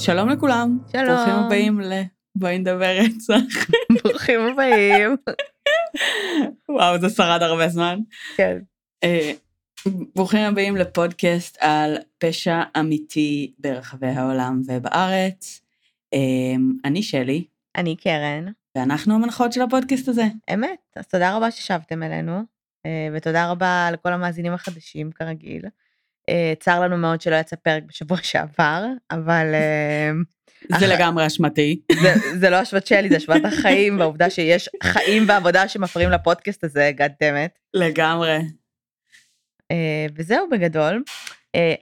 שלום 0.00 0.28
לכולם. 0.28 0.78
שלום. 0.92 1.16
ברוכים 1.16 1.34
הבאים 1.34 1.80
ל... 1.80 1.92
בואי 2.34 2.58
נדבר 2.58 2.96
רצח. 3.00 3.70
ברוכים 4.04 4.40
הבאים. 4.40 5.16
וואו, 6.68 6.98
זה 7.00 7.08
שרד 7.08 7.42
הרבה 7.42 7.68
זמן. 7.68 7.98
כן. 8.36 8.58
אה, 9.04 9.32
ברוכים 10.14 10.40
הבאים 10.40 10.76
לפודקאסט 10.76 11.56
על 11.60 11.96
פשע 12.18 12.62
אמיתי 12.80 13.52
ברחבי 13.58 14.06
העולם 14.06 14.60
ובארץ. 14.66 15.60
אה, 16.14 16.18
אני 16.84 17.02
שלי, 17.02 17.44
אני 17.76 17.96
קרן. 17.96 18.46
ואנחנו 18.76 19.14
המנחות 19.14 19.52
של 19.52 19.62
הפודקאסט 19.62 20.08
הזה. 20.08 20.24
אמת, 20.54 20.78
אז 20.96 21.06
תודה 21.06 21.36
רבה 21.36 21.50
ששבתם 21.50 22.02
אלינו, 22.02 22.40
אה, 22.86 23.08
ותודה 23.12 23.50
רבה 23.50 23.88
לכל 23.92 24.12
המאזינים 24.12 24.52
החדשים 24.52 25.12
כרגיל. 25.12 25.62
אה, 26.28 26.52
צר 26.60 26.80
לנו 26.80 26.96
מאוד 26.96 27.20
שלא 27.20 27.36
יצא 27.36 27.56
פרק 27.56 27.82
בשבוע 27.88 28.18
שעבר, 28.30 28.84
אבל 29.10 29.46
אה, 29.54 30.10
זה 30.78 30.86
לגמרי 30.86 31.26
אשמתי. 31.26 31.80
זה, 32.38 32.50
לא 32.50 32.62
אשמת 32.62 32.86
שלי, 32.86 33.08
זה 33.08 33.16
אשמת 33.16 33.44
החיים, 33.44 33.98
והעובדה 33.98 34.30
שיש 34.30 34.68
חיים 34.82 35.24
ועבודה 35.28 35.68
שמפריעים 35.68 36.10
לפודקאסט 36.10 36.64
הזה, 36.64 36.90
damn 36.98 37.48
it. 37.48 37.58
לגמרי. 37.74 38.38
אה, 39.70 40.06
וזהו 40.14 40.48
בגדול. 40.50 41.02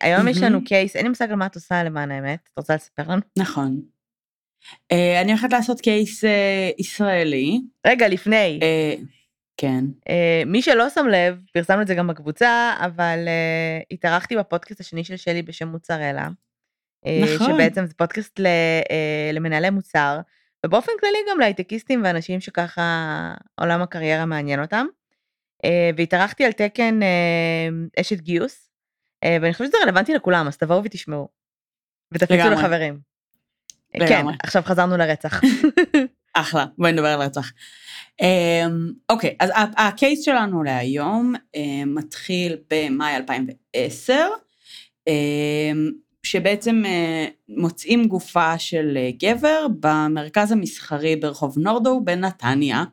היום 0.01 0.29
יש 0.29 0.43
לנו. 0.43 0.65
קייס, 0.65 0.96
אין 0.96 1.05
לי 1.05 1.09
מושג 1.09 1.30
על 1.30 1.37
מה 1.37 1.46
את 1.46 1.55
עושה 1.55 1.82
למען 1.82 2.10
האמת, 2.10 2.38
את 2.52 2.59
רוצה 2.59 2.74
לספר 2.74 3.02
לנו? 3.09 3.21
נכון. 3.38 3.80
אני 4.93 5.32
הולכת 5.32 5.52
לעשות 5.52 5.80
קייס 5.80 6.24
ישראלי. 6.79 7.60
רגע, 7.87 8.09
לפני, 8.09 8.60
כן. 9.60 9.84
אה, 10.09 10.42
מי 10.46 10.62
שלא 10.62 10.90
שם 10.90 11.06
לב, 11.06 11.38
פרסמנו 11.52 11.82
את 11.82 11.87
זה 11.87 11.95
גם 11.95 12.06
בקבוצה, 12.06 12.74
אבל 12.80 13.18
אה, 13.28 13.80
התארחתי 13.90 14.37
בפודקאסט 14.37 14.80
השני 14.80 15.04
של 15.04 15.16
שלי 15.16 15.42
בשם 15.42 15.68
מוצרלה. 15.68 16.28
אה, 17.06 17.20
נכון. 17.34 17.46
שבעצם 17.46 17.87
זה 17.87 17.95
פודקאסט 17.95 18.40
ל, 18.40 18.46
למנהלי 19.32 19.70
מוצר, 19.70 20.20
ובאופן 20.66 20.92
כללי 21.00 21.18
גם 21.30 21.40
להייטקיסטים 21.40 22.00
ואנשים 22.04 22.40
שככה 22.40 23.34
עולם 23.60 23.82
הקריירה 23.82 24.26
מעניין 24.26 24.60
אותם. 24.60 24.87
והתארחתי 25.96 26.45
על 26.45 26.52
תקן 26.52 27.00
אשת 28.00 28.20
גיוס, 28.20 28.70
ואני 29.24 29.52
חושבת 29.52 29.68
שזה 29.68 29.76
רלוונטי 29.82 30.15
לכולם, 30.15 30.46
אז 30.46 30.56
תבואו 30.56 30.84
ותשמעו. 30.84 31.28
ותפיצו. 32.12 32.50
לחברים. 32.50 32.98
כן, 33.93 34.04
לגמרי. 34.04 34.34
עכשיו 34.43 34.62
חזרנו 34.62 34.96
לרצח. 34.96 35.40
אחלה, 36.40 36.66
בואי 36.78 36.93
נדבר 36.93 37.06
על 37.06 37.20
רצח. 37.20 37.52
אמ, 38.21 38.93
אוקיי, 39.09 39.37
אז 39.41 39.51
הקייס 39.77 40.24
שלנו 40.24 40.63
להיום 40.63 41.35
אמ, 41.55 41.95
מתחיל 41.95 42.57
במאי 42.71 43.16
2010, 43.16 44.15
אמ, 45.09 45.91
שבעצם 46.23 46.83
אה, 46.87 47.27
מוצאים 47.49 48.09
גופה 48.09 48.59
של 48.59 48.96
אה, 48.96 49.11
גבר 49.23 49.66
במרכז 49.80 50.52
המסחרי 50.52 51.16
ברחוב 51.16 51.59
נורדו 51.59 52.01
בנתניה. 52.05 52.85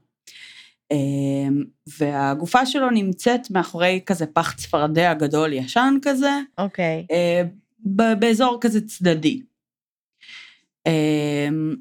אמ, 0.91 1.63
והגופה 1.99 2.65
שלו 2.65 2.89
נמצאת 2.89 3.51
מאחורי 3.51 4.01
כזה 4.05 4.25
פח 4.25 4.53
צפרדע 4.53 5.13
גדול 5.13 5.53
ישן 5.53 5.93
כזה, 6.01 6.39
אוקיי, 6.57 7.05
אה, 7.11 7.41
ב- 7.79 8.19
באזור 8.19 8.57
כזה 8.61 8.87
צדדי. 8.87 9.41
אמ, 10.87 11.75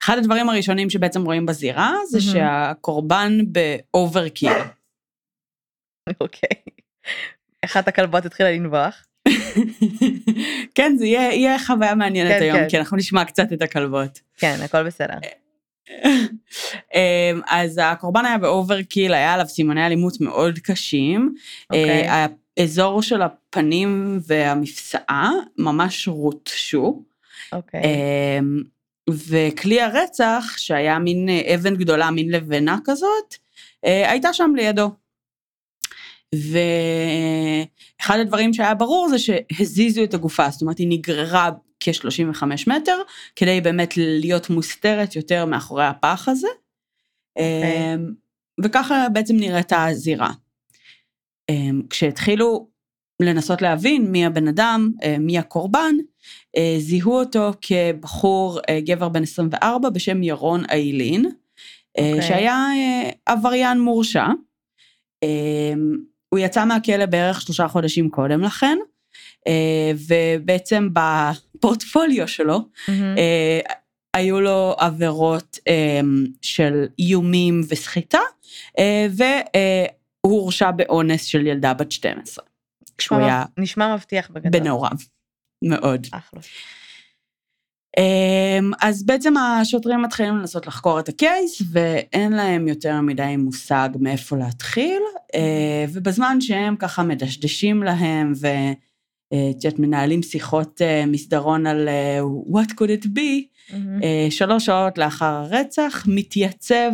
ואחד 0.00 0.18
הדברים 0.18 0.48
הראשונים 0.48 0.90
שבעצם 0.90 1.24
רואים 1.24 1.46
בזירה 1.46 1.94
זה 2.08 2.18
מהמם. 2.18 2.32
שהקורבן 2.32 3.38
באוברקיל. 3.46 4.52
אוקיי. 6.20 6.60
אחת 7.64 7.88
הכלבות 7.88 8.26
התחילה 8.26 8.50
לנבוח. 8.50 9.06
כן, 10.74 10.96
זה 10.98 11.06
יהיה, 11.06 11.32
יהיה 11.32 11.58
חוויה 11.58 11.94
מעניינת 11.94 12.32
כן, 12.32 12.42
היום, 12.42 12.58
כן. 12.58 12.68
כי 12.68 12.78
אנחנו 12.78 12.96
נשמע 12.96 13.24
קצת 13.24 13.52
את 13.52 13.62
הכלבות. 13.62 14.20
כן, 14.38 14.56
הכל 14.64 14.86
בסדר. 14.86 15.14
אמ, 16.94 17.40
אז 17.46 17.80
הקורבן 17.82 18.24
היה 18.24 18.38
ב 18.38 18.46
overkill, 18.46 19.14
היה 19.14 19.34
עליו 19.34 19.46
סימני 19.48 19.86
אלימות 19.86 20.20
מאוד 20.20 20.58
קשים. 20.58 21.34
אוקיי. 21.70 22.08
אה, 22.08 22.26
האזור 22.56 23.02
של 23.02 23.22
הפנים 23.22 24.20
והמפסעה 24.26 25.30
ממש 25.58 26.08
רוטשו. 26.08 27.02
אוקיי. 27.52 27.80
אמ, 27.84 28.62
וכלי 29.10 29.80
הרצח, 29.80 30.54
שהיה 30.56 30.98
מין 30.98 31.28
אה, 31.28 31.54
אבן 31.54 31.76
גדולה, 31.76 32.10
מין 32.10 32.30
לבנה 32.30 32.78
כזאת, 32.84 33.34
אה, 33.84 34.10
הייתה 34.10 34.32
שם 34.32 34.52
לידו. 34.56 34.90
ואחד 36.34 38.18
הדברים 38.18 38.52
שהיה 38.52 38.74
ברור 38.74 39.08
זה 39.08 39.18
שהזיזו 39.18 40.04
את 40.04 40.14
הגופה, 40.14 40.50
זאת 40.50 40.62
אומרת 40.62 40.78
היא 40.78 40.88
נגררה 40.90 41.50
כ-35 41.80 42.42
מטר, 42.66 43.02
כדי 43.36 43.60
באמת 43.60 43.94
להיות 43.96 44.50
מוסתרת 44.50 45.16
יותר 45.16 45.44
מאחורי 45.44 45.86
הפח 45.86 46.28
הזה. 46.28 46.48
אוקיי. 47.36 47.94
אמ, 47.94 48.12
וככה 48.64 49.08
בעצם 49.12 49.36
נראתה 49.36 49.84
הזירה. 49.84 50.30
אמ, 51.48 51.82
כשהתחילו 51.90 52.68
לנסות 53.22 53.62
להבין 53.62 54.12
מי 54.12 54.26
הבן 54.26 54.48
אדם, 54.48 54.90
אה, 55.02 55.18
מי 55.18 55.38
הקורבן, 55.38 55.94
זיהו 56.78 57.12
אותו 57.12 57.52
כבחור 57.60 58.60
אה, 58.68 58.80
גבר 58.80 59.08
בן 59.08 59.22
24 59.22 59.90
בשם 59.90 60.22
ירון 60.22 60.62
איילין, 60.70 61.26
אה, 61.98 62.08
אוקיי. 62.08 62.28
שהיה 62.28 62.54
אה, 62.54 63.10
עבריין 63.26 63.80
מורשע. 63.80 64.26
הוא 66.28 66.38
יצא 66.38 66.64
מהכלא 66.64 67.06
בערך 67.06 67.40
שלושה 67.40 67.68
חודשים 67.68 68.10
קודם 68.10 68.40
לכן, 68.40 68.78
אה, 69.48 69.92
ובעצם 70.08 70.88
בפורטפוליו 70.92 72.28
שלו. 72.28 72.60
אה, 72.88 73.60
היו 74.16 74.40
לו 74.40 74.74
עבירות 74.78 75.58
אה, 75.68 76.00
של 76.42 76.86
איומים 76.98 77.60
וסחיטה, 77.68 78.18
אה, 78.78 79.06
והוא 79.10 80.40
הורשע 80.40 80.70
באונס 80.70 81.24
של 81.24 81.46
ילדה 81.46 81.74
בת 81.74 81.92
12, 81.92 82.44
כשהוא 82.98 83.18
היה 83.18 83.44
נשמע 83.56 83.94
מבטיח 83.94 84.30
בגדול. 84.30 84.60
בנעוריו. 84.60 84.96
מאוד. 85.62 86.06
אחלה. 86.10 86.40
אמ, 87.98 88.72
אז 88.80 89.06
בעצם 89.06 89.36
השוטרים 89.36 90.02
מתחילים 90.02 90.36
לנסות 90.36 90.66
לחקור 90.66 91.00
את 91.00 91.08
הקייס, 91.08 91.62
ואין 91.72 92.32
להם 92.32 92.68
יותר 92.68 93.00
מדי 93.00 93.36
מושג 93.38 93.88
מאיפה 94.00 94.36
להתחיל, 94.36 95.02
אה, 95.34 95.84
ובזמן 95.92 96.40
שהם 96.40 96.76
ככה 96.76 97.02
מדשדשים 97.02 97.82
להם, 97.82 98.32
ואת 98.40 99.64
יודעת, 99.64 99.78
מנהלים 99.78 100.22
שיחות 100.22 100.82
אה, 100.82 101.06
מסדרון 101.06 101.66
על 101.66 101.88
אה, 101.88 102.20
what 102.46 102.70
could 102.70 103.02
it 103.02 103.06
be. 103.06 103.50
אה, 104.02 104.26
שלוש 104.30 104.66
שעות 104.66 104.98
לאחר 104.98 105.24
הרצח, 105.24 106.04
מתייצב 106.06 106.92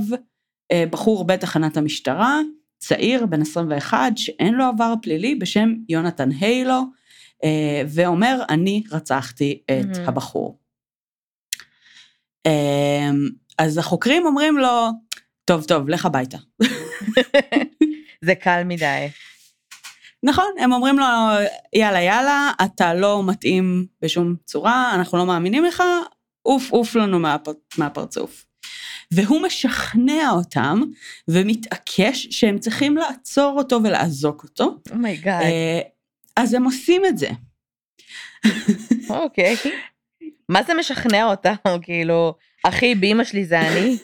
אה, 0.73 0.85
בחור 0.91 1.25
בתחנת 1.27 1.77
המשטרה, 1.77 2.41
צעיר, 2.79 3.27
בן 3.27 3.43
21, 3.43 4.13
שאין 4.17 4.55
לו 4.55 4.65
עבר 4.65 4.95
פלילי, 5.03 5.35
בשם 5.35 5.75
יונתן 5.89 6.29
היילו, 6.41 6.73
אה, 6.73 6.83
ואומר, 7.89 8.43
אני 8.49 8.83
רצחתי 8.93 9.63
את 9.71 9.87
מהמם. 9.97 10.09
הבחור. 10.09 10.59
אה, 12.47 13.11
אז 13.59 13.79
החוקרים 13.79 14.27
אומרים 14.27 14.59
לו, 14.59 14.91
טוב, 15.45 15.65
טוב, 15.65 15.89
לך 15.89 16.07
הביתה. 16.07 16.39
זה 18.25 18.35
קל 18.35 18.63
מדי. 18.65 19.09
נכון, 20.23 20.51
הם 20.59 20.73
אומרים 20.73 20.99
לו, 20.99 21.07
יאללה, 21.73 22.01
יאללה, 22.01 22.51
אתה 22.65 22.95
לא 22.95 23.23
מתאים 23.27 23.87
בשום 24.03 24.35
צורה, 24.45 24.95
אנחנו 24.95 25.19
לא 25.19 25.27
מאמינים 25.27 25.65
לך, 25.65 25.83
עוף, 26.43 26.71
עוף 26.71 26.95
לנו 26.95 27.19
מהפר, 27.19 27.53
מהפרצוף. 27.79 28.47
והוא 29.11 29.43
משכנע 29.43 30.31
אותם 30.31 30.81
ומתעקש 31.29 32.27
שהם 32.31 32.59
צריכים 32.59 32.97
לעצור 32.97 33.55
אותו 33.59 33.81
ולאזוק 33.85 34.43
אותו, 34.43 34.79
oh 34.91 35.04
my 35.04 35.17
god. 35.17 35.43
אה, 35.43 35.81
אז 36.37 36.55
הם 36.55 36.65
עושים 36.65 37.03
את 37.07 37.19
זה. 37.19 37.29
אוקיי. 39.11 39.57
מה 40.49 40.63
זה 40.63 40.75
משכנע 40.75 41.25
אותם? 41.25 41.55
כאילו, 41.83 42.35
אחי, 42.65 42.95
באמא 42.95 43.25
שלי 43.25 43.45
זה 43.45 43.61
אני? 43.61 43.97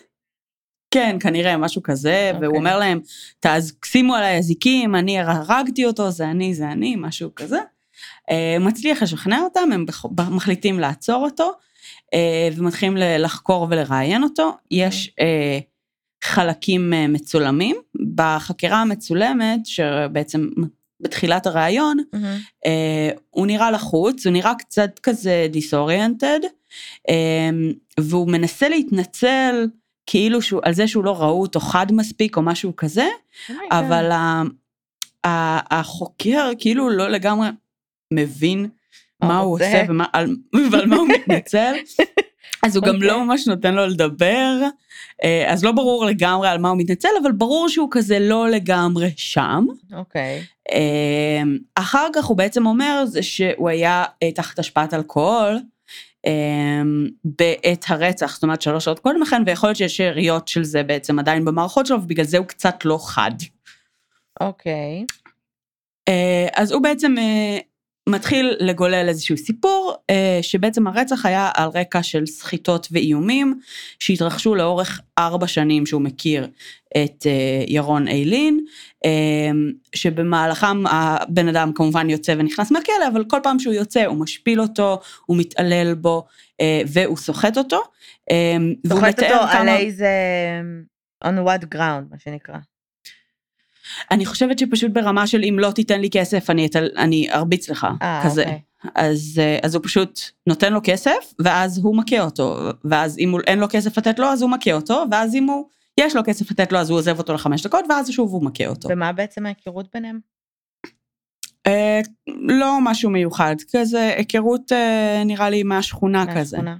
כן, 0.94 1.16
כנראה, 1.20 1.56
משהו 1.56 1.82
כזה, 1.82 2.30
אוקיי. 2.34 2.48
והוא 2.48 2.58
אומר 2.58 2.78
להם, 2.78 3.00
שימו 3.84 4.14
עליי 4.14 4.38
אזיקים, 4.38 4.94
אני 4.94 5.18
הרגתי 5.18 5.84
אותו, 5.86 6.10
זה 6.10 6.30
אני, 6.30 6.54
זה 6.54 6.68
אני, 6.68 6.96
משהו 6.98 7.30
כזה. 7.36 7.58
אה, 8.30 8.56
מצליח 8.60 9.02
לשכנע 9.02 9.40
אותם, 9.40 9.68
הם 9.72 9.86
בח- 9.86 10.04
מחליטים 10.30 10.80
לעצור 10.80 11.24
אותו, 11.24 11.52
אה, 12.14 12.48
ומתחילים 12.56 12.96
לחקור 12.96 13.66
ולראיין 13.70 14.22
אותו. 14.22 14.52
יש 14.70 15.14
אה, 15.20 15.58
חלקים 16.24 16.92
אה, 16.92 17.06
מצולמים. 17.08 17.76
בחקירה 18.14 18.80
המצולמת, 18.80 19.66
שבעצם 19.66 20.48
בתחילת 21.02 21.46
הראיון, 21.46 21.96
מהמם. 22.12 22.38
אה, 22.66 23.10
הוא 23.30 23.46
נראה 23.46 23.70
לחוץ, 23.70 24.26
הוא 24.26 24.32
נראה 24.32 24.54
קצת 24.54 24.98
כזה 25.02 25.46
דיסאוריינטד, 25.50 26.40
אה, 27.08 27.50
והוא 28.00 28.28
מנסה 28.28 28.68
להתנצל 28.68 29.66
כאילו 30.06 30.42
שהוא, 30.42 30.60
על 30.64 30.72
זה 30.74 30.88
שהוא 30.88 31.04
לא 31.04 31.22
ראו 31.22 31.40
אותו 31.40 31.60
חד 31.60 31.86
מספיק 31.92 32.36
או 32.36 32.42
משהו 32.42 32.76
כזה, 32.76 33.06
oh 33.48 33.57
my 33.57 33.66
god. 33.66 33.84
אבל 33.84 34.10
ה, 34.12 34.42
ה, 35.26 35.78
החוקר 35.78 36.50
כאילו 36.58 36.90
לא 36.90 37.08
לגמרי 37.08 37.48
מבין 38.12 38.68
מה 39.22 39.38
הוא. 39.38 39.54
עושה 39.54 39.84
ומה, 39.88 40.04
על, 40.12 40.36
ועל 40.72 40.86
מה 40.86 40.96
הוא 40.96 41.08
מתנצל. 41.08 41.74
אז 42.66 42.76
הוא 42.76 42.84
גם 42.84 42.94
אוקיי. 42.94 43.08
לא 43.08 43.24
ממש 43.24 43.48
נותן 43.48 43.74
לו 43.74 43.86
לדבר, 43.86 44.60
אה, 45.24 45.52
אז 45.52 45.64
לא 45.64 45.72
ברור 45.72 46.04
לגמרי 46.04 46.48
על 46.48 46.58
מה 46.58 46.68
הוא 46.68 46.78
מתנצל, 46.78 47.08
אבל 47.22 47.32
ברור 47.32 47.68
שהוא 47.68 47.88
כזה 47.90 48.18
לא 48.18 48.50
לגמרי 48.50 49.10
שם. 49.16 49.66
אוקיי. 49.92 50.42
אה, 50.72 51.42
אחר 51.74 52.06
כך 52.14 52.24
הוא 52.24 52.36
בעצם 52.36 52.66
אומר 52.66 53.04
זה 53.06 53.22
שהוא 53.22 53.68
היה 53.68 54.04
אה, 54.22 54.32
תחת 54.32 54.58
השפעת 54.58 54.94
אלכוהול 54.94 55.58
בעת 57.24 57.84
הרצח, 57.88 58.34
זאת 58.34 58.42
אומרת 58.42 58.62
שלוש 58.62 58.84
שעות 58.84 58.98
קודם 58.98 59.22
לכן, 59.22 59.42
ויכול 59.46 59.68
להיות 59.68 59.76
שיש 59.76 59.96
שאריות 59.96 60.48
של 60.48 60.64
זה 60.64 60.82
בעצם 60.82 61.18
עדיין 61.18 61.44
במערכות 61.44 61.86
שלו, 61.86 62.02
ובגלל 62.02 62.24
זה 62.24 62.38
הוא 62.38 62.46
קצת 62.46 62.84
לא 62.84 62.98
חד. 63.02 63.30
אוקיי. 64.40 65.04
אה, 66.08 66.46
אז 66.54 66.72
הוא 66.72 66.82
בעצם 66.82 67.14
מתחיל 68.08 68.56
לגולל 68.60 69.06
איזשהו 69.08 69.36
סיפור, 69.36 69.94
אה, 70.10 70.38
שבעצם 70.42 70.86
הרצח 70.86 71.26
היה 71.26 71.50
על 71.54 71.68
רקע 71.74 72.02
של 72.02 72.26
סחיטות 72.26 72.88
ואיומים, 72.90 73.60
שהתרחשו 73.98 74.54
לאורך 74.54 75.00
ארבע 75.18 75.46
שנים 75.46 75.86
שהוא 75.86 76.02
מכיר 76.02 76.48
את 76.96 77.26
אה, 77.26 77.64
ירון 77.66 78.08
איילין, 78.08 78.60
אה, 79.04 79.10
שבמהלכם 79.94 80.86
הבן 80.86 81.48
אדם 81.48 81.72
כמובן 81.74 82.10
יוצא 82.10 82.34
ונכנס 82.38 82.70
מהכלא, 82.70 83.08
אבל 83.12 83.24
כל 83.24 83.38
פעם 83.42 83.58
שהוא 83.58 83.74
יוצא 83.74 84.04
הוא 84.04 84.18
משפיל 84.20 84.60
אותו, 84.60 85.00
הוא 85.26 85.36
מתעלל 85.36 85.94
בו, 85.94 86.26
והוא 86.86 87.16
סוחט 87.16 87.58
אותו. 87.58 87.80
סוחט 88.86 89.22
אותו 89.22 89.34
על 89.34 89.48
כמה- 89.58 89.78
איזה... 89.78 90.08
on 91.24 91.46
what 91.46 91.74
ground, 91.74 92.10
מה 92.10 92.18
שנקרא. 92.18 92.56
אני 94.10 94.26
חושבת 94.26 94.58
שפשוט 94.58 94.90
ברמה 94.90 95.26
של 95.26 95.44
אם 95.48 95.58
לא 95.58 95.70
תיתן 95.70 96.00
לי 96.00 96.10
כסף 96.10 96.50
אני, 96.50 96.66
אתל, 96.66 96.88
אני 96.96 97.30
ארביץ 97.30 97.70
לך, 97.70 97.86
אה, 98.02 98.22
כזה. 98.24 98.42
אוקיי. 98.42 98.60
אז, 98.94 99.40
אה, 99.42 99.58
אז 99.62 99.74
הוא 99.74 99.82
פשוט 99.84 100.20
נותן 100.46 100.72
לו 100.72 100.80
כסף, 100.84 101.34
ואז 101.38 101.78
הוא 101.78 101.96
מכה 101.96 102.20
אותו, 102.20 102.58
ואז 102.84 103.18
אם 103.18 103.30
הוא, 103.30 103.40
אין 103.46 103.58
לו 103.58 103.66
כסף 103.70 103.98
לתת 103.98 104.18
לו, 104.18 104.26
אז 104.26 104.42
הוא 104.42 104.50
מכה 104.50 104.72
אותו, 104.72 105.04
ואז 105.10 105.34
אם 105.34 105.44
הוא, 105.44 105.68
יש 106.00 106.16
לו 106.16 106.22
כסף 106.24 106.50
לתת 106.50 106.72
לו, 106.72 106.78
אז 106.78 106.90
הוא 106.90 106.98
עוזב 106.98 107.18
אותו 107.18 107.34
לחמש 107.34 107.62
דקות, 107.66 107.84
ואז 107.88 108.10
שוב 108.10 108.32
הוא 108.32 108.44
מכה 108.44 108.66
אותו. 108.66 108.88
ומה 108.92 109.12
בעצם 109.12 109.46
ההיכרות 109.46 109.88
ביניהם? 109.94 110.18
אה, 111.66 112.00
לא 112.28 112.78
משהו 112.82 113.10
מיוחד, 113.10 113.56
כזה 113.72 114.14
היכרות 114.16 114.72
אה, 114.72 115.22
נראה 115.24 115.50
לי 115.50 115.62
מהשכונה 115.62 116.24
כזה. 116.36 116.56
מהשכונה. 116.56 116.76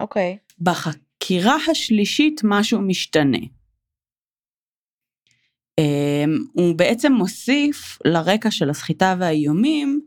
אוקיי. 0.00 0.38
בחקירה 0.60 1.56
השלישית 1.70 2.40
משהו 2.44 2.80
משתנה. 2.80 3.38
אמ, 5.78 6.38
הוא 6.52 6.74
בעצם 6.74 7.12
מוסיף 7.12 7.98
לרקע 8.04 8.50
של 8.50 8.70
הסחיטה 8.70 9.14
והאיומים, 9.18 10.00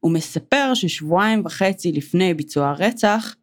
הוא 0.00 0.12
מספר 0.12 0.74
ששבועיים 0.74 1.42
וחצי 1.44 1.92
לפני 1.92 2.34
ביצוע 2.34 2.68
הרצח, 2.68 3.34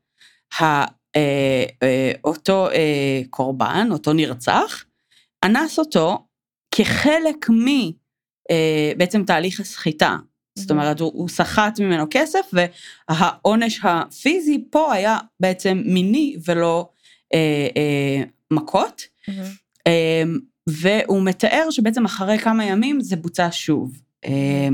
אה, 0.61 0.85
אה, 1.15 2.11
אותו 2.23 2.69
אה, 2.69 3.21
קורבן, 3.29 3.87
אותו 3.91 4.13
נרצח, 4.13 4.85
אנס 5.45 5.79
אותו 5.79 6.25
כחלק 6.75 7.49
מ... 7.49 7.65
בעצם 8.97 9.23
תהליך 9.23 9.59
הסחיטה. 9.59 10.15
זאת 10.55 10.71
מהמם. 10.71 10.81
אומרת, 10.81 10.99
הוא, 10.99 11.11
הוא 11.13 11.29
סחט 11.29 11.79
ממנו 11.79 12.05
כסף, 12.09 12.51
והעונש 12.53 13.79
הפיזי 13.83 14.65
פה 14.69 14.93
היה 14.93 15.17
בעצם 15.39 15.81
מיני 15.85 16.35
ולא 16.45 16.89
אה, 17.33 17.67
אה, 17.77 18.23
מכות. 18.51 19.01
מהמם. 19.27 19.43
אה, 19.87 20.23
והוא 20.69 21.23
מתאר 21.23 21.67
שבעצם 21.71 22.05
אחרי 22.05 22.37
כמה 22.39 22.65
ימים 22.65 23.01
זה 23.01 23.15
בוצע 23.15 23.47
שוב. 23.51 24.01
אה, 24.25 24.67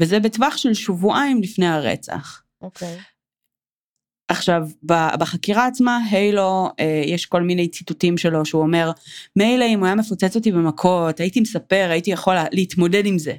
וזה 0.00 0.20
בטווח 0.20 0.56
של 0.56 0.74
שבועיים 0.74 1.42
לפני 1.42 1.66
הרצח. 1.66 2.42
אוקיי. 2.62 2.98
עכשיו, 4.30 4.68
ב- 4.86 5.14
בחקירה 5.20 5.66
עצמה, 5.66 5.98
היילו, 6.10 6.68
אה, 6.80 7.02
יש 7.06 7.26
כל 7.26 7.42
מיני 7.42 7.68
ציטוטים 7.68 8.18
שלו 8.18 8.44
שהוא 8.44 8.62
אומר, 8.62 8.90
מילא 9.36 9.64
אם 9.64 9.78
הוא 9.78 9.86
היה 9.86 9.94
מפוצץ 9.94 10.36
אותי 10.36 10.52
במכות, 10.52 11.20
הייתי 11.20 11.40
מספר, 11.40 11.88
הייתי 11.90 12.10
יכול 12.10 12.34
לה- 12.34 12.44
להתמודד 12.52 13.06
עם 13.06 13.18
זה. 13.18 13.34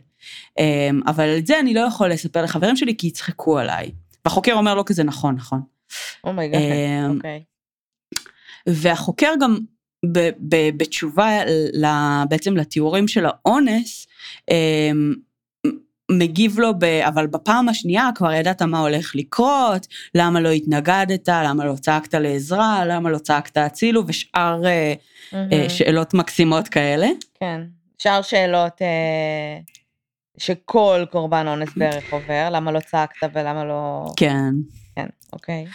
אה, 0.60 0.90
אבל 1.08 1.38
את 1.38 1.48
זה 1.48 1.60
אני 1.60 1.74
לא 1.74 1.80
יכול 1.80 2.12
לספר 2.12 2.44
לחברים 2.44 2.76
שלי 2.76 2.96
כי 2.98 3.08
יצחקו 3.08 3.60
עליי. 3.60 3.92
והחוקר 4.26 4.54
אומר 4.54 4.76
לו 4.76 4.86
כזה, 4.86 5.04
נכון, 5.04 5.36
נכון. 5.36 5.62
oh 6.24 6.33
my 6.33 6.43
god. 6.43 6.62
אמ, 6.62 7.16
אוקיי. 7.18 7.44
והחוקר 8.70 9.34
גם 9.42 9.58
בתשובה 10.78 11.40
בעצם 12.30 12.58
לתיאורים 12.58 13.08
של 13.08 13.26
האונס, 13.26 14.08
אמ, 14.52 15.14
מגיב 16.12 16.60
לו, 16.60 16.80
ב, 16.80 16.84
אבל 16.84 17.28
בפעם 17.28 17.70
השנייה 17.70 18.10
כבר 18.16 18.32
ידעת 18.32 18.62
מה 18.62 18.80
הולך 18.80 19.16
לקרות, 19.16 19.88
למה 20.16 20.40
לא 20.40 20.50
התנגדת, 20.50 21.30
למה 21.30 21.66
לא 21.66 21.74
צעקת 21.74 22.14
לעזרה, 22.14 22.86
למה 22.86 23.10
לא 23.10 23.18
צעקת 23.18 23.58
הצילו, 23.58 24.04
ושאר 24.08 24.62
מהמם. 25.34 25.70
שאלות 25.70 26.14
מקסימות 26.14 26.68
כאלה. 26.68 27.08
כן. 27.40 27.62
שאר 27.98 28.22
שאלות 28.22 28.82
אה, 28.82 29.60
שכל 30.38 31.06
קורבן 31.12 31.48
אונס 31.48 31.70
בערך 31.78 32.14
עובר, 32.14 32.50
למה 32.52 32.72
לא 32.72 32.80
צעקת 32.80 33.30
ולמה 33.34 33.66
לא... 33.66 34.06
כן. 34.18 34.54
כן, 34.96 35.08
אוקיי. 35.34 35.66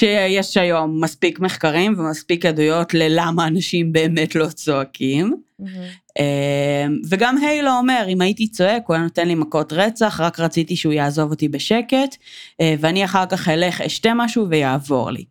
כשיש 0.00 0.56
היום 0.56 1.04
מספיק 1.04 1.40
מחקרים 1.40 1.98
ומספיק 1.98 2.46
עדויות 2.46 2.94
ללמה 2.94 3.46
אנשים 3.46 3.92
באמת 3.92 4.34
לא 4.34 4.46
צועקים. 4.46 5.42
מהמם. 5.58 5.84
אמ, 6.18 7.00
וגם 7.10 7.36
היילו 7.36 7.70
אומר, 7.70 8.04
אם 8.08 8.20
הייתי 8.20 8.48
צועק, 8.48 8.82
הוא 8.86 8.94
היה 8.94 9.04
נותן 9.04 9.28
לי 9.28 9.34
מכות 9.34 9.72
רצח, 9.72 10.20
רק 10.20 10.40
רציתי 10.40 10.76
שהוא 10.76 10.92
יעזוב 10.92 11.30
אותי 11.30 11.48
בשקט, 11.48 12.16
אה, 12.60 12.74
ואני 12.80 13.04
אחר 13.04 13.26
כך 13.26 13.48
אלך, 13.48 13.80
אשתה 13.80 14.14
משהו 14.14 14.48
ויעבור 14.48 15.10
לי. 15.10 15.24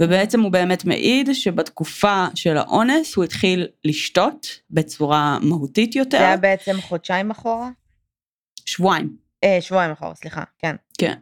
ובעצם 0.00 0.40
הוא 0.40 0.52
באמת 0.52 0.84
מעיד 0.84 1.28
שבתקופה 1.32 2.26
של 2.34 2.56
האונס 2.56 3.14
הוא 3.14 3.24
התחיל 3.24 3.66
לשתות 3.84 4.46
בצורה 4.70 5.38
מהותית 5.42 5.96
יותר. 5.96 6.18
זה 6.18 6.26
היה 6.26 6.36
בעצם 6.36 6.80
חודשיים 6.80 7.30
אחורה? 7.30 7.70
שבועיים. 8.66 9.16
אה, 9.44 9.58
שבועיים 9.60 9.90
אחורה, 9.90 10.14
סליחה, 10.14 10.42
כן. 10.58 10.76
כן. 10.98 11.14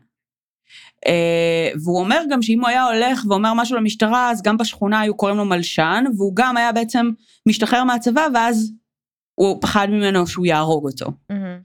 אה, 1.07 1.71
והוא 1.85 2.01
אומר 2.01 2.23
גם 2.31 2.43
שאם 2.43 2.61
הוא 2.61 2.69
היה 2.69 2.85
הולך 2.85 3.23
ואומר 3.29 3.55
משהו 3.55 3.77
למשטרה, 3.77 4.31
אז 4.31 4.43
גם 4.43 4.57
בשכונה 4.57 5.01
היו 5.01 5.15
קוראים 5.17 5.37
לו 5.37 5.45
מלשן, 5.45 6.05
והוא 6.17 6.33
גם 6.37 6.57
היה 6.57 6.73
בעצם 6.73 7.11
משתחרר 7.47 7.85
מהצבא, 7.85 8.27
ואז 8.35 8.73
הוא 9.35 9.59
פחד 9.63 9.89
ממנו 9.91 10.27
שהוא 10.27 10.47
יהרוג 10.47 10.87
אותו. 10.87 11.07
מהמם. 11.31 11.61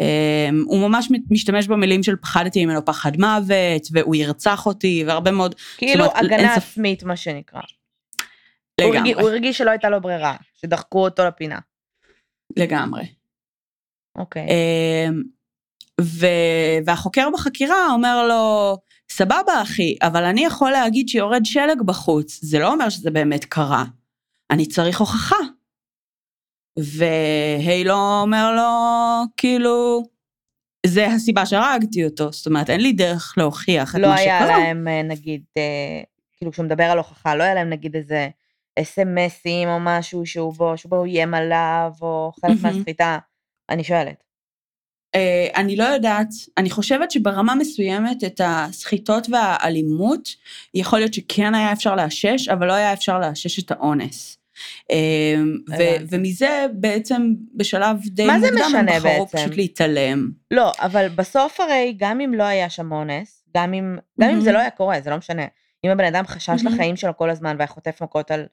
אה, 0.00 0.48
הוא 0.66 0.88
ממש 0.88 1.08
משתמש 1.30 1.66
במילים 1.66 2.02
של 2.02 2.16
פחדתי 2.16 2.66
ממנו 2.66 2.84
פחד 2.84 3.12
מוות, 3.16 3.82
והוא 3.92 4.14
ירצח 4.16 4.66
אותי, 4.66 5.04
והרבה 5.06 5.30
מאוד, 5.30 5.54
כאילו 5.76 6.04
אומרת, 6.04 6.16
הגנה 6.24 6.54
ספ- 6.54 6.58
עצמית, 6.58 7.02
מה 7.02 7.16
שנקרא. 7.16 7.60
הוא 8.80 8.94
לגמרי, 8.94 8.98
הרגיש- 8.98 9.16
הוא 9.20 9.28
הרגיש 9.28 9.58
שלא 9.58 9.70
הייתה 9.70 9.88
לו 9.90 10.00
ברירה, 10.00 10.36
שדחקו 10.54 11.04
אותו 11.04 11.24
לפינה. 11.24 11.58
לגמרי. 12.56 13.02
אוקיי. 14.16 14.46
אמ, 15.08 15.22
ו- 16.00 16.78
והחוקר 16.86 17.28
בחקירה 17.34 17.86
אומר 17.92 18.26
לו, 18.26 18.76
סבבה 19.10 19.62
אחי, 19.62 19.96
אבל 20.02 20.24
אני 20.24 20.44
יכול 20.44 20.70
להגיד 20.70 21.08
שיורד 21.08 21.44
שלג 21.44 21.82
בחוץ, 21.84 22.38
זה 22.42 22.58
לא 22.58 22.72
אומר 22.72 22.88
שזה 22.88 23.10
באמת 23.10 23.44
קרה. 23.44 23.84
אני 24.50 24.66
צריך 24.66 25.00
הוכחה. 25.00 25.36
והיילו 26.78 27.94
אומר 28.22 28.52
לו, 28.56 28.72
כאילו, 29.36 30.02
זה 30.86 31.06
הסיבה 31.06 31.46
שהרגתי 31.46 32.04
אותו, 32.04 32.32
זאת 32.32 32.46
אומרת, 32.46 32.70
אין 32.70 32.80
לי 32.80 32.92
דרך 32.92 33.34
להוכיח 33.36 33.94
את 33.96 34.00
לא 34.00 34.08
מה 34.08 34.14
היה 34.14 34.38
שקרה. 34.40 34.58
להם 34.58 34.88
אה, 34.88 35.02
נגיד, 35.02 35.42
אה, 35.56 36.02
כאילו 36.36 36.52
כשהוא 36.52 36.66
מדבר 36.66 36.84
על 36.84 36.98
הוכחה, 36.98 37.34
לא 37.34 37.42
היה 37.42 37.54
להם 37.54 37.70
נגיד 37.70 37.96
איזה 37.96 38.28
אס.אם.אסים 38.78 39.68
או 39.68 39.80
משהו 39.80 40.26
שהוא 40.26 40.54
בו, 40.54 40.76
שבו 40.76 40.96
הוא 40.96 41.06
איים 41.06 41.34
עליו, 41.34 41.92
או 42.02 42.32
חלק 42.40 42.56
מהמם. 42.62 42.76
מהסחיטה. 42.76 43.18
אני 43.70 43.84
שואלת. 43.84 44.27
אה, 45.14 45.48
אני 45.56 45.76
לא 45.76 45.84
יודעת, 45.84 46.28
אני 46.58 46.70
חושבת 46.70 47.10
שברמה 47.10 47.54
מסוימת 47.54 48.24
את 48.24 48.40
הסחיטות 48.44 49.26
והאלימות, 49.30 50.28
יכול 50.74 50.98
להיות 50.98 51.14
שכן 51.14 51.54
היה 51.54 51.72
אפשר 51.72 51.94
לאשש, 51.94 52.48
אבל 52.48 52.66
לא 52.66 52.72
היה 52.72 52.92
אפשר 52.92 53.18
לאשש 53.18 53.58
את 53.58 53.70
האונס. 53.70 54.38
אה, 54.90 54.96
ו-. 55.78 56.04
ומזה 56.10 56.66
בעצם 56.72 57.32
בשלב 57.54 57.96
די 58.06 58.26
מה 58.26 58.40
זה 58.40 58.46
מוקדם 58.46 58.64
הם 58.64 58.86
משנה 58.86 59.00
בחרו? 59.00 59.28
פשוט 59.28 59.56
להתעלם. 59.56 60.30
לא, 60.50 60.72
אבל 60.78 61.08
בסוף 61.08 61.60
הרי, 61.60 61.94
גם 61.96 62.20
אם 62.20 62.34
לא 62.34 62.42
היה 62.42 62.70
שם 62.70 62.92
אונס, 62.92 63.44
גם 63.56 63.74
אם, 63.74 63.96
גם 64.20 64.30
אם 64.30 64.40
זה. 64.40 64.52
לא 64.52 64.58
היה 64.58 64.70
קורה, 64.70 65.00
זה 65.00 65.10
לא 65.10 65.16
משנה. 65.16 65.44
אם 65.84 65.90
הבן 65.90 66.04
אדם 66.04 66.26
חשש 66.26 66.48
מהמם. 66.62 66.74
לחיים 66.74 66.96
שלו 66.96 67.16
כל 67.16 67.30
הזמן 67.30 67.56
והיה 67.58 67.66
חוטף 67.66 68.02
מכות 68.02 68.30
על 68.30 68.46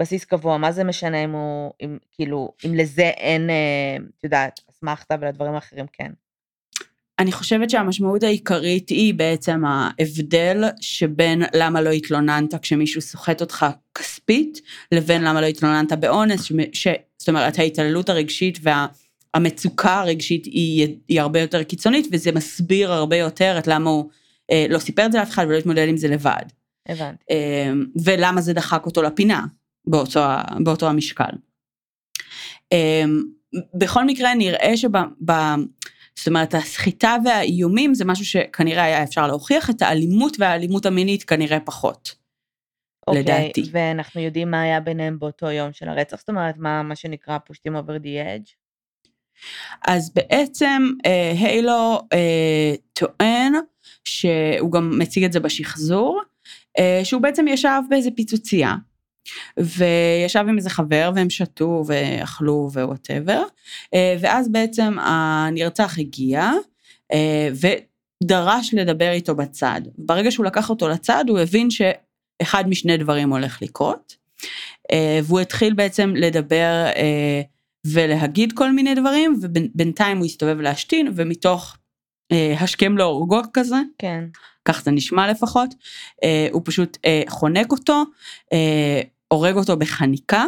בסיס 0.00 0.24
קבוע, 0.24 0.58
מה 0.58 0.72
זה 0.72 0.84
משנה 0.84 1.24
אם 1.24 1.30
הוא, 1.30 1.72
אם, 1.80 1.98
כאילו, 2.12 2.52
אם 2.66 2.74
לזה 2.74 3.02
אין, 3.02 3.50
אה, 3.50 3.96
את 4.18 4.24
יודעת, 4.24 4.60
אסמכתה 4.70 5.14
ולדברים 5.20 5.54
האחרים 5.54 5.86
כן. 5.92 6.10
אני 7.18 7.32
חושבת 7.32 7.70
שהמשמעות 7.70 8.22
העיקרית 8.22 8.88
היא 8.88 9.14
בעצם 9.14 9.64
ההבדל 9.64 10.64
שבין 10.80 11.42
למה 11.54 11.80
לא 11.80 11.90
התלוננת 11.90 12.54
כשמישהו 12.54 13.00
סוחט 13.00 13.40
אותך 13.40 13.66
כספית, 13.94 14.60
לבין 14.92 15.22
למה 15.22 15.40
לא 15.40 15.46
התלוננת 15.46 15.92
באונס, 15.92 16.44
ש... 16.44 16.52
ש... 16.72 16.88
זאת 17.18 17.28
אומרת 17.28 17.58
ההתעללות 17.58 18.08
הרגשית 18.08 18.58
המצוקה 19.34 20.00
הרגשית 20.00 20.44
היא, 20.44 20.96
היא 21.08 21.20
הרבה 21.20 21.40
יותר 21.40 21.62
קיצונית, 21.62 22.06
וזה 22.12 22.32
מסביר 22.32 22.92
הרבה 22.92 23.16
יותר 23.16 23.56
את 23.58 23.66
למה 23.66 23.90
הוא 23.90 24.10
אה, 24.50 24.66
לא 24.68 24.78
סיפר 24.78 25.06
את 25.06 25.12
זה 25.12 25.18
לאף 25.18 25.30
אחד 25.30 25.46
ולא 25.48 25.56
התמודד 25.56 25.88
עם 25.88 25.96
זה 25.96 26.08
לבד. 26.08 26.44
הבנתי. 26.88 27.24
אה, 27.30 27.72
ולמה 28.04 28.40
זה 28.40 28.52
דחק 28.52 28.86
אותו 28.86 29.02
לפינה 29.02 29.46
באותו, 29.90 30.20
באותו 30.64 30.88
המשקל. 30.88 31.30
אה, 32.72 33.04
בכל 33.74 34.04
מקרה 34.04 34.34
נראה 34.34 34.76
שב... 34.76 34.96
ב, 35.24 35.32
זאת 36.18 36.28
אומרת, 36.28 36.54
הסחיטה 36.54 37.16
והאיומים 37.24 37.94
זה 37.94 38.04
משהו 38.04 38.24
שכנראה 38.24 38.84
היה 38.84 39.02
אפשר 39.02 39.26
להוכיח, 39.26 39.70
את 39.70 39.82
האלימות 39.82 40.36
והאלימות 40.40 40.86
המינית 40.86 41.22
כנראה 41.22 41.60
פחות. 41.60 42.14
אוקיי, 43.06 43.22
לדעתי. 43.22 43.62
ואנחנו 43.72 44.20
יודעים 44.20 44.50
מה 44.50 44.62
היה 44.62 44.80
ביניהם 44.80 45.18
באותו 45.18 45.50
יום 45.50 45.72
של 45.72 45.88
הרצח, 45.88 46.18
זאת 46.18 46.28
אומרת, 46.28 46.54
מה, 46.58 46.82
מה 46.82 46.96
שנקרא 46.96 47.38
פושטים 47.38 47.76
over 47.76 48.02
the 48.02 48.06
edge? 48.06 48.52
אז 49.86 50.14
בעצם 50.14 50.82
אה, 51.06 51.32
אה, 52.12 52.74
טוען, 52.92 53.52
שהוא 54.04 54.72
גם 54.72 54.98
מציג 54.98 55.24
את 55.24 55.32
זה 55.32 55.40
בשחזור, 55.40 56.22
אה, 56.78 57.00
שהוא 57.04 57.22
בעצם 57.22 57.48
ישב 57.48 57.80
באיזה 57.90 58.10
פיצוצייה, 58.16 58.74
וישב 59.58 60.44
עם 60.48 60.56
איזה 60.56 60.70
חבר 60.70 61.10
והם 61.14 61.30
שתו 61.30 61.84
ואכלו 61.86 62.70
ו 62.72 62.79
whatever, 62.79 63.42
אה, 63.94 64.16
ואז 64.20 64.52
בעצם 64.52 64.96
הנרצח 65.00 65.98
הגיע, 65.98 66.50
אה, 67.12 67.48
ודרש 68.24 68.74
לדבר 68.74 69.10
איתו 69.10 69.34
בצד. 69.34 69.80
ברגע 69.98 70.30
שהוא 70.30 70.46
לקח 70.46 70.70
אותו 70.70 70.88
לצד, 70.88 71.24
הוא 71.28 71.38
הבין 71.38 71.68
שאחד 71.70 72.68
משני 72.68 72.96
דברים 72.96 73.32
הולך 73.32 73.62
לקרות, 73.62 74.16
אה, 74.92 75.20
והוא 75.24 75.40
התחיל 75.40 75.74
בעצם 75.74 76.12
לדבר 76.16 76.86
ולהגיד 77.86 78.52
כל 78.52 78.72
מיני 78.72 78.94
דברים, 78.94 79.38
ובינתיים 79.40 80.18
הוא 80.18 80.26
הסתובב 80.26 80.60
להשתין, 80.60 81.12
ומתוך 81.14 81.76
השכם 82.60 82.98
להורגו 82.98 83.40
כזה, 83.52 83.76
כן. 83.98 84.24
כך 84.68 84.82
זה 84.82 84.90
נשמע 84.90 85.30
לפחות, 85.30 85.74
אה, 86.24 86.48
הוא 86.52 86.62
פשוט 86.64 86.98
אה, 87.04 87.22
חונק 87.28 87.72
אותו, 87.72 88.02
אה, 88.52 89.00
הורג 89.28 89.56
אותו 89.56 89.76
בחניקה, 89.76 90.44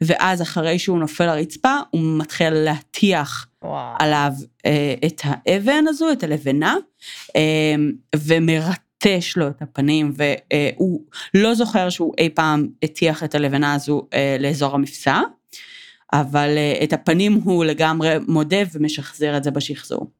ואז 0.00 0.42
אחרי 0.42 0.78
שהוא 0.78 0.98
נופל 0.98 1.26
לרצפה, 1.26 1.76
הוא 1.90 2.18
מתחיל 2.18 2.50
להטיח 2.50 3.46
וואו. 3.62 3.96
עליו 3.98 4.32
אה, 4.66 4.94
את 5.06 5.20
האבן 5.24 5.84
הזו, 5.88 6.12
את 6.12 6.22
הלבנה, 6.22 6.76
אה, 7.36 7.74
ומרטש 8.16 9.36
לו 9.36 9.48
את 9.48 9.62
הפנים, 9.62 10.12
והוא 10.16 11.04
לא 11.34 11.54
זוכר 11.54 11.90
שהוא 11.90 12.14
אי 12.18 12.30
פעם 12.30 12.68
הטיח 12.82 13.24
את 13.24 13.34
הלבנה 13.34 13.74
הזו 13.74 14.06
אה, 14.14 14.36
לאזור 14.40 14.74
המפסע, 14.74 15.20
אבל 16.12 16.54
אה, 16.56 16.84
את 16.84 16.92
הפנים 16.92 17.34
הוא 17.44 17.64
לגמרי 17.64 18.14
מודה 18.28 18.56
ומשחזר 18.72 19.36
את 19.36 19.44
זה 19.44 19.50
בשחזור. 19.50 20.10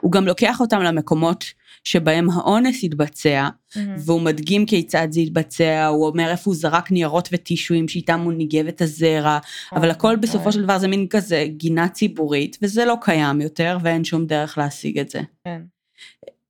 הוא 0.00 0.12
גם 0.12 0.26
לוקח 0.26 0.60
אותם 0.60 0.80
למקומות 0.80 1.44
שבהם 1.86 2.30
האונס 2.30 2.84
התבצע, 2.84 3.48
מהמם. 3.76 3.94
והוא 3.98 4.20
מדגים 4.20 4.66
כיצד 4.66 5.08
זה 5.10 5.20
התבצע, 5.20 5.86
הוא 5.86 6.06
אומר 6.06 6.30
איפה 6.30 6.50
הוא 6.50 6.54
זרק 6.54 6.90
ניירות 6.90 7.28
וטישואים 7.32 7.88
שאיתם 7.88 8.20
הוא 8.20 8.32
ניגב 8.32 8.66
את 8.66 8.82
הזרע, 8.82 9.38
אבל 9.72 9.90
הכל 9.90 10.08
אוי, 10.08 10.16
בסופו. 10.16 10.52
של 10.52 10.62
דבר 10.62 10.78
זה 10.78 10.88
מין 10.88 11.06
כזה 11.10 11.44
גינה 11.48 11.88
ציבורית, 11.88 12.58
וזה 12.62 12.84
לא 12.84 12.94
קיים 13.00 13.40
יותר 13.40 13.78
ואין 13.82 14.04
שום 14.04 14.26
דרך 14.26 14.58
להשיג 14.58 14.98
את 14.98 15.10
זה. 15.10 15.20
כן. 15.44 15.62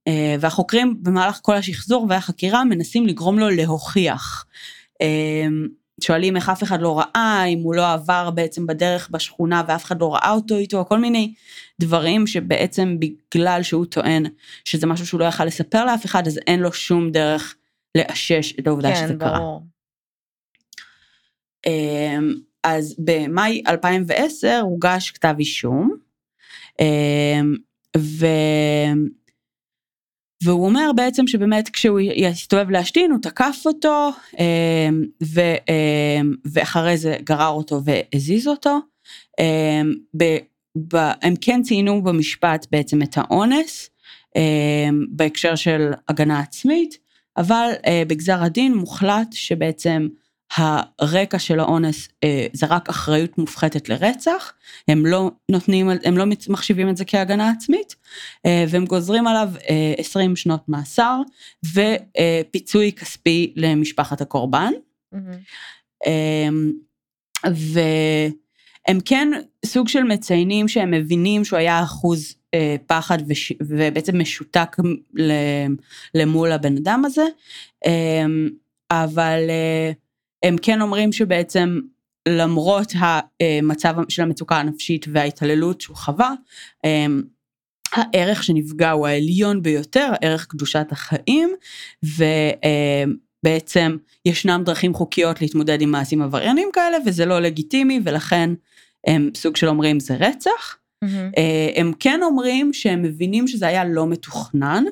אה, 0.09 0.37
והחוקרים 0.41 0.97
במהלך 1.03 1.39
כל 1.43 1.55
השחזור 1.55 2.07
והחקירה 2.09 2.65
מנסים 2.65 3.07
לגרום 3.07 3.39
לו 3.39 3.51
להוכיח. 3.51 4.47
אה, 5.03 5.47
שואלים 6.01 6.37
איך 6.37 6.49
אף 6.49 6.63
אחד 6.63 6.81
לא 6.81 6.99
ראה, 6.99 7.45
אם 7.45 7.59
הוא 7.63 7.75
לא 7.75 7.93
עבר 7.93 8.31
בעצם 8.31 8.67
בדרך 8.67 9.09
בשכונה 9.11 9.63
ואף 9.69 9.85
אחד 9.85 10.01
לא 10.01 10.15
ראה 10.15 10.31
אותו 10.31 10.57
איתו, 10.57 10.85
כל 10.89 10.99
מיני 10.99 11.33
דברים 11.81 12.27
שבעצם 12.27 12.97
בגלל 13.01 13.63
שהוא 13.63 13.87
טוען 13.87 14.27
שזה 14.65 14.87
משהו 14.87 15.07
שהוא 15.07 15.21
לא 15.21 15.25
יכל 15.25 15.45
לספר 15.45 15.85
לאף 15.85 16.07
אחד, 16.07 16.27
אז 16.27 16.41
אין 16.47 16.61
לו 16.61 16.73
שום 16.73 17.11
דרך 17.11 17.57
לאשש 17.97 18.55
את 18.59 18.67
העובדה 18.67 18.97
שזה 18.97 19.07
כן, 19.09 19.19
קרה. 19.19 19.39
ברור. 19.39 19.63
אמ, 21.67 22.35
אז 22.65 22.97
במאי 22.99 23.63
2010 23.69 24.61
הוגש 24.63 25.11
כתב 25.11 25.35
אישום, 25.39 25.97
אמ, 26.81 27.55
ו... 27.97 28.27
והוא 30.45 30.67
אומר 30.67 30.91
בעצם 30.97 31.27
שבאמת 31.27 31.69
כשהוא 31.69 32.01
הסתובב 32.31 32.71
להשתין 32.71 33.11
הוא 33.11 33.21
תקף 33.23 33.63
אותו 33.67 34.11
אמ, 34.39 35.05
ו, 35.23 35.41
ואחרי 36.45 36.97
זה 36.97 37.17
גרר 37.25 37.49
אותו 37.49 37.81
והזיז 37.85 38.49
אותו. 38.49 38.79
ב, 40.77 40.97
הם 41.23 41.35
כן 41.41 41.63
ציינו 41.63 42.03
במשפט 42.03 42.67
בעצם 42.73 43.03
את 43.03 43.19
האונס 43.19 43.91
אמ, 44.37 45.05
בהקשר 45.11 45.55
של 45.55 45.93
הגנה 46.09 46.41
עצמית, 46.41 46.99
אבל 47.37 47.71
אה, 47.87 48.03
בגזר 48.07 48.43
הדין 48.43 48.75
מוחלט 48.75 49.33
שבעצם 49.33 50.09
הרקע 50.57 51.39
של 51.39 51.61
האונס 51.61 52.09
אה, 52.25 52.47
זה 52.53 52.67
רק 52.67 52.89
אחריות 52.89 53.39
מופחתת 53.39 53.89
לרצח, 53.89 54.53
הם 54.89 55.07
לא 55.07 55.31
נותנים, 55.51 55.91
הם 56.05 56.19
לא 56.19 56.25
מחשיבים 56.49 56.89
את 56.89 56.97
זה 56.97 57.05
כהגנה 57.05 57.51
עצמית, 57.51 57.97
אה, 58.47 58.65
והם 58.69 58.85
גוזרים 58.85 59.27
עליו 59.27 59.49
אה, 59.71 59.95
20 59.99 60.37
שנות 60.37 60.69
מאסר 60.69 61.21
ופיצוי 61.75 62.93
כספי 62.93 63.53
למשפחת 63.57 64.21
הקורבן. 64.21 64.73
מהמם. 65.13 65.39
אמ, 66.07 66.73
והם 68.89 68.99
כן 69.05 69.29
סוג 69.67 69.89
של 69.89 70.03
מציינים 70.03 70.69
שהם 70.69 70.91
מבינים 70.91 71.45
שהוא 71.45 71.59
היה 71.59 71.83
אחוז 71.83 72.35
אה, 72.55 72.77
פחד 72.87 73.19
וש, 73.29 73.53
ובעצם 73.63 74.19
משותק 74.21 74.77
ל- 75.15 75.67
למול 76.15 76.53
הבן 76.53 76.77
אדם 76.77 77.03
הזה, 77.05 77.25
אמ, 77.87 78.49
אבל 78.91 79.41
אה, 79.49 79.93
הם 80.43 80.57
כן 80.63 80.81
אומרים 80.81 81.13
שבעצם 81.13 81.81
למרות 82.29 82.93
המצב 83.41 83.95
של 84.09 84.23
המצוקה 84.23 84.57
הנפשית 84.57 85.07
וההתעללות 85.13 85.81
שהוא 85.81 85.97
חווה, 85.97 86.33
אמ, 86.85 87.23
הערך 87.93 88.43
שנפגע 88.43 88.91
הוא 88.91 89.07
העליון 89.07 89.63
ביותר, 89.63 90.13
ערך 90.23 90.47
קדושת 90.47 90.87
החיים, 90.91 91.55
ובעצם 93.45 93.97
ישנם 94.25 94.63
דרכים 94.65 94.95
חוקיות 94.95 95.41
להתמודד 95.43 95.81
עם 95.81 95.91
מעשים 95.91 96.23
עבריינים 96.23 96.69
כאלה, 96.73 96.97
וזה 97.07 97.27
לא 97.27 97.41
לגיטימי, 97.41 98.01
ולכן 98.05 98.51
הם 99.07 99.31
סוג 99.37 99.57
של 99.57 99.69
אומרים 99.69 100.01
זה 100.01 100.17
רצח. 100.17 100.77
אה, 101.39 101.71
הם 101.77 101.93
כן 102.01 102.21
אומרים 102.23 102.73
שהם 102.73 103.03
מבינים 103.03 103.49
שזה 103.49 103.67
היה 103.67 103.85
לא 103.85 104.07
מתוכנן, 104.07 104.85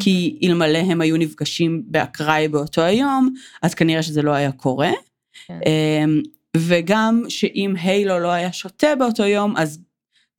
כי 0.00 0.38
אלמלא 0.42 0.78
הם 0.78 1.00
היו 1.00 1.16
נפגשים 1.16 1.82
באקראי 1.86 2.48
באותו 2.48 2.82
היום, 2.82 3.34
אז 3.62 3.74
כנראה 3.74 4.02
שזה 4.02 4.22
לא 4.22 4.30
היה 4.30 4.52
קורה. 4.52 4.90
כן. 5.46 5.58
אמ, 5.66 6.22
וגם 6.56 7.22
שאם 7.28 7.74
הילו 7.82 8.18
לא 8.18 8.28
היה 8.28 8.52
שותה 8.52 8.94
באותו 8.98 9.22
יום, 9.22 9.56
אז 9.56 9.80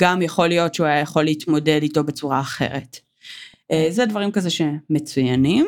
גם 0.01 0.21
יכול 0.21 0.47
להיות 0.47 0.73
שהוא 0.73 0.87
היה 0.87 0.99
יכול 0.99 1.23
להתמודד 1.23 1.79
איתו 1.81 2.03
בצורה 2.03 2.39
אחרת. 2.39 2.99
אה, 3.71 3.87
זה 3.89 4.05
דברים 4.05 4.31
כזה 4.31 4.49
שמצוינים. 4.49 5.67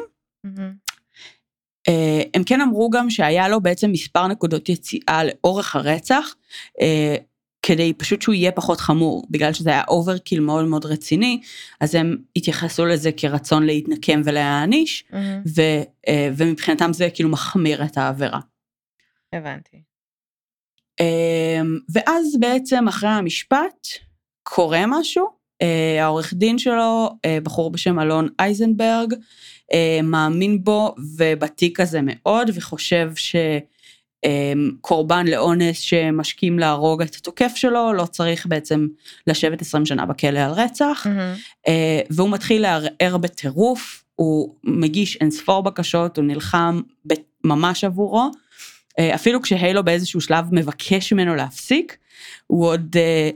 אה, 1.87 2.21
הם 2.33 2.43
כן 2.43 2.61
אמרו 2.61 2.89
גם 2.89 3.09
שהיה 3.09 3.49
לו 3.49 3.61
בעצם 3.61 3.91
מספר 3.91 4.27
נקודות 4.27 4.69
יציאה 4.69 5.21
לאורך 5.23 5.75
הרצח, 5.75 6.35
כדי 7.61 7.93
פשוט 7.93 8.21
שהוא 8.21 8.35
יהיה 8.35 8.51
פחות 8.51 8.79
חמור, 8.79 9.23
בגלל 9.29 9.53
שזה 9.53 9.69
היה 9.69 9.83
overkill 9.87 10.39
מאוד 10.39 10.65
מאוד 10.65 10.85
רציני, 10.85 11.41
אז 11.79 11.95
הם 11.95 12.17
התייחסו 12.35 12.85
לזה 12.85 13.11
כרצון 13.11 13.65
להתנקם 13.65 14.21
ולהעניש, 14.25 15.03
מהמם. 15.09 15.41
ו, 15.55 15.61
אה, 16.07 16.29
ומבחינתם 16.37 16.93
זה 16.93 17.09
כאילו 17.13 17.29
מחמיר 17.29 17.83
את 17.83 17.97
העבירה. 17.97 18.39
הבנתי. 19.33 19.77
אמ, 20.99 21.77
ואז 21.93 22.35
בעצם 22.39 22.87
אחרי 22.87 23.09
המשפט 23.09 23.87
קורה 24.43 24.83
משהו, 24.87 25.27
אה, 25.61 26.03
העורך 26.03 26.33
דין 26.33 26.57
שלו, 26.57 27.09
אה, 27.25 27.37
בחור 27.43 27.71
בשם 27.71 27.99
אלון 27.99 28.27
אייזנברג, 28.39 29.13
מאמין 30.03 30.63
בו 30.63 30.95
ובתיק 31.17 31.79
הזה 31.79 31.99
מאוד, 32.03 32.49
וחושב 32.53 33.11
שקורבן 34.25 35.27
לאונס 35.27 35.79
שמשכים 35.79 36.59
להרוג 36.59 37.01
את 37.01 37.15
התוקף 37.15 37.51
שלו, 37.55 37.93
לא 37.93 38.05
צריך 38.05 38.45
בעצם 38.45 38.87
לשבת 39.27 39.61
20 39.61 39.85
שנה 39.85 40.05
בכלא 40.05 40.39
על 40.39 40.51
רצח. 40.51 41.07
אה, 41.67 42.01
והוא 42.09 42.29
מתחיל 42.29 42.61
לערער 42.61 43.17
בטירוף, 43.17 44.03
הוא 44.15 44.55
מגיש 44.63 45.17
אין 45.21 45.31
ספור 45.31 45.63
בקשות, 45.63 46.17
הוא 46.17 46.25
נלחם 46.25 46.81
ממש 47.43 47.83
עבורו. 47.83 48.31
אה, 48.99 49.15
אפילו 49.15 49.41
כשהיילו 49.41 49.83
באיזשהו 49.83 50.21
שלב 50.21 50.45
מבקש 50.51 51.13
ממנו 51.13 51.35
להפסיק, 51.35 51.97
הוא 52.47 52.65
עוד, 52.65 52.95
אה, 52.97 53.29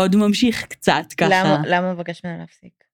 עוד 0.00 0.16
ממשיך 0.16 0.64
קצת 0.64 1.04
ככה. 1.16 1.28
למה 1.30 1.62
למה 1.66 1.92
מבקש 1.94 2.20
ממנו 2.24 2.38
להפסיק? 2.38 2.87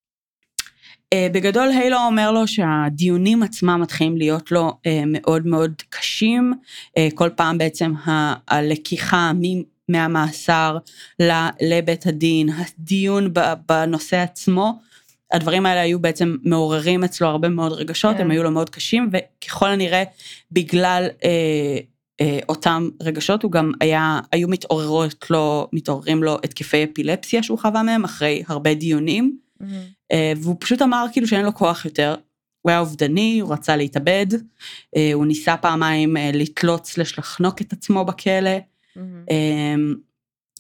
אה, 1.14 1.28
בגדול 1.32 1.68
הילו 1.68 1.96
אומר 2.06 2.32
לו 2.32 2.46
שהדיונים 2.48 3.42
עצמם 3.42 3.80
מתחילים 3.82 4.16
להיות 4.16 4.52
לו 4.52 4.72
אה, 4.86 5.02
מאוד 5.06 5.46
מאוד 5.46 5.72
קשים, 5.88 6.52
אה, 6.96 7.08
כל 7.14 7.30
פעם 7.36 7.58
בעצם 7.58 7.92
הלקיחה 8.48 9.32
מהמאסר 9.88 10.78
לבית 11.60 12.06
הדין, 12.06 12.48
הדיון 12.48 13.32
בנושא 13.68 14.16
עצמו, 14.16 14.78
הדברים 15.32 15.66
האלה 15.66 15.80
היו 15.80 15.98
בעצם 15.98 16.36
מעוררים 16.42 17.04
אצלו 17.04 17.28
הרבה 17.28 17.48
מאוד 17.48 17.72
רגשות, 17.72 18.16
כן. 18.16 18.22
הם 18.22 18.30
היו 18.30 18.42
לו 18.42 18.50
מאוד 18.50 18.70
קשים, 18.70 19.10
וככל 19.12 19.70
הנראה 19.70 20.02
בגלל 20.52 21.06
אה, 21.24 21.78
אה, 22.20 22.38
אותם 22.48 22.88
רגשות 23.02 23.42
הוא 23.42 23.52
גם 23.52 23.72
היה, 23.80 24.20
היו 24.32 24.48
מתעוררות 24.48 25.30
לו, 25.30 25.68
מתעוררים 25.72 26.22
לו 26.22 26.38
התקפי 26.44 26.84
אפילפסיה 26.84 27.42
שהוא 27.42 27.58
חווה 27.58 27.82
מהם 27.82 28.04
אחרי 28.04 28.42
הרבה 28.48 28.74
דיונים, 28.74 29.38
mm-hmm. 29.62 29.64
אה, 30.14 30.32
והוא 30.36 30.56
פשוט 30.60 30.82
אמר 30.82 31.06
כאילו 31.12 31.26
שאין 31.26 31.44
לו 31.44 31.54
כוח 31.54 31.84
יותר. 31.84 32.14
הוא 32.60 32.70
היה 32.70 32.80
אובדני, 32.80 33.38
הוא 33.40 33.52
רצה 33.52 33.76
להתאבד, 33.76 34.26
אה, 34.96 35.10
הוא 35.14 35.26
ניסה 35.26 35.56
פעמיים 35.56 36.16
אה, 36.16 36.30
לתלות 36.34 36.86
סלש 36.86 37.18
לחנוק 37.18 37.60
את 37.60 37.72
עצמו 37.72 38.04
בכלא, 38.04 38.58
mm-hmm. 38.58 39.30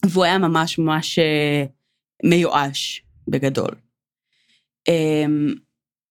והוא 0.06 0.24
היה 0.24 0.38
ממש 0.38 0.78
ממש 0.78 1.18
מיואש 2.24 3.02
בגדול. 3.28 3.70
אמ, 4.88 5.54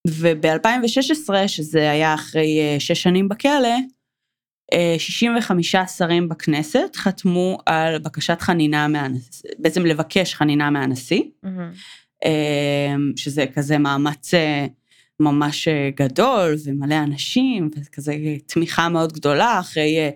וב-2016, 0.08 1.48
שזה 1.48 1.92
היה 1.92 2.14
אחרי 2.14 2.60
שש 2.80 3.04
שנים 3.04 3.30
בכלא, 3.30 3.78
65 4.98 5.76
אה, 5.76 5.88
שרים 5.88 6.30
בכנסת 6.30 6.96
חתמו 6.96 7.58
על 7.66 8.00
בקשת 8.00 8.42
חנינה 8.42 8.88
מהנשיא, 8.88 9.50
בעצם 9.60 9.86
לבקש 9.86 10.34
חנינה 10.34 10.70
מהנשיא, 10.70 11.22
mm-hmm. 11.22 11.78
שזה 13.16 13.46
כזה 13.54 13.78
מאמץ 13.78 14.34
אה, 14.34 14.66
ממש 15.20 15.68
גדול 15.96 16.56
ומלא 16.66 16.96
אנשים, 16.96 17.70
וכזה 17.76 18.16
תמיכה 18.46 18.90
מאוד 18.90 19.14
גדולה 19.14 19.60
אחרי 19.60 20.12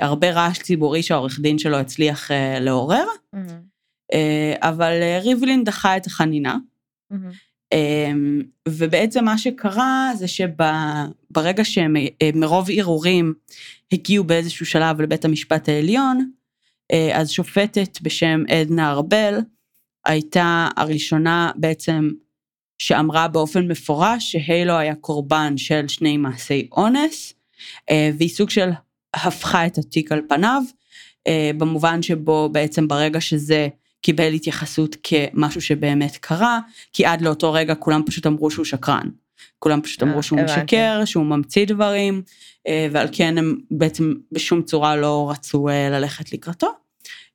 הרבה 0.00 0.30
רעש 0.30 0.58
ציבורי 0.58 1.02
שהעורך 1.02 1.40
דין 1.40 1.58
שלו 1.58 1.76
הצליח 1.76 2.30
לעורר, 2.60 3.04
mm-hmm. 3.34 4.16
אבל 4.60 4.92
ריבלין 5.22 5.64
דחה 5.64 5.96
את 5.96 6.06
החנינה. 6.06 6.56
Mm-hmm. 7.12 7.16
אמ, 7.72 8.42
ובעצם 8.68 9.24
מה 9.24 9.38
שקרה 9.38 10.10
זה 10.16 10.26
שברגע 10.28 11.62
שמרוב 11.64 12.68
ערעורים 12.76 13.34
הגיעו 13.92 14.24
באיזשהו 14.24 14.66
שלב 14.66 15.00
לבית 15.00 15.24
המשפט 15.24 15.68
העליון, 15.68 16.30
אה, 16.92 17.20
אז 17.20 17.30
שופטת 17.30 18.00
בשם 18.02 18.42
עדנה 18.48 18.90
ארבל 18.90 19.38
הייתה 20.08 20.68
הראשונה 20.76 21.50
בעצם 21.56 22.10
שאמרה 22.78 23.28
באופן 23.28 23.68
מפורש 23.68 24.32
שהיילו 24.32 24.72
היה 24.78 24.94
קורבן 24.94 25.56
של 25.56 25.88
שני 25.88 26.16
מעשי 26.16 26.68
אונס, 26.72 27.34
אה, 27.90 28.10
והיא 28.18 28.28
סוג 28.28 28.50
של 28.50 28.70
הפכה 29.14 29.66
את 29.66 29.78
התיק 29.78 30.12
על 30.12 30.20
פניו, 30.28 30.62
אה, 31.26 31.50
במובן 31.58 32.02
שבו 32.02 32.48
בעצם 32.52 32.88
ברגע 32.88 33.20
שזה 33.20 33.68
קיבל 34.02 34.32
התייחסות 34.32 34.96
כמשהו 35.02 35.60
שבאמת 35.60 36.16
קרה, 36.16 36.60
כי 36.92 37.06
עד 37.06 37.20
לאותו 37.20 37.52
רגע 37.52 37.74
כולם 37.74 38.02
פשוט 38.06 38.26
אמרו 38.26 38.50
שהוא 38.50 38.64
שקרן. 38.64 39.08
כולם 39.58 39.80
פשוט 39.80 40.02
אמרו 40.02 40.22
שהוא 40.22 40.40
משקר, 40.40 41.02
שהוא 41.04 41.24
ממציא 41.26 41.66
דברים, 41.66 42.22
אה, 42.66 42.88
ועל 42.92 43.08
כן 43.12 43.38
הם 43.38 43.56
בעצם 43.70 44.14
בשום 44.32 44.62
צורה 44.62 44.96
לא 44.96 45.30
רצו 45.30 45.68
אה, 45.68 45.90
ללכת 45.90 46.32
לקראתו. 46.32 46.68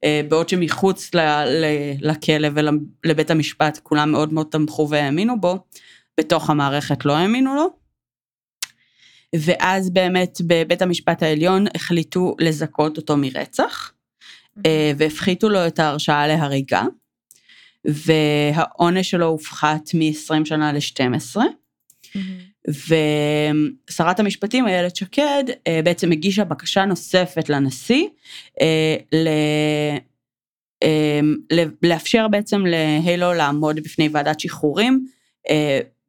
אה, 0.04 0.22
בעוד 0.30 0.50
שמחוץ 0.50 1.12
לכלא 2.02 2.48
ולבית 2.54 3.32
המשפט 3.32 3.80
כולם 3.84 4.12
מאוד 4.12 4.34
מאוד 4.34 4.48
תמכו 4.52 4.88
והאמינו 4.90 5.42
בו, 5.42 5.58
בתוך 6.20 6.50
המערכת 6.50 7.06
לא 7.06 7.18
האמינו 7.18 7.56
לו. 7.56 7.70
ואז 9.36 9.89
באמת 9.89 10.38
בבית 10.48 10.82
המשפט 10.82 11.24
העליון 11.24 11.66
החליטו 11.76 12.36
לזכות 12.39 12.98
אותו 12.98 13.18
מרצח. 13.18 13.94
אה, 14.66 14.92
והפחיתו 14.98 15.50
לו 15.50 15.68
את 15.68 15.80
ההרשאה 15.80 16.28
להריגה, 16.28 16.84
והעונש 17.86 19.10
שלו 19.10 19.26
הופחת 19.26 19.89
מ-20 19.94 20.46
שנה 20.46 20.74
ל-12. 20.74 21.42
ושרת 22.67 24.19
המשפטים 24.19 24.67
איילת 24.67 24.95
שקד 24.95 25.43
אה, 25.67 25.80
בעצם 25.84 26.12
הגישה 26.12 26.43
בקשה 26.43 26.86
נוספת 26.86 27.49
לנשיא 27.49 28.08
אה, 28.62 28.95
לאפשר 31.84 32.28
בעצם 32.28 32.65
להילו 32.65 33.34
לעמוד 33.34 33.76
בפני 33.76 34.10
ועדת 34.12 34.39
שחרורים 34.39 35.08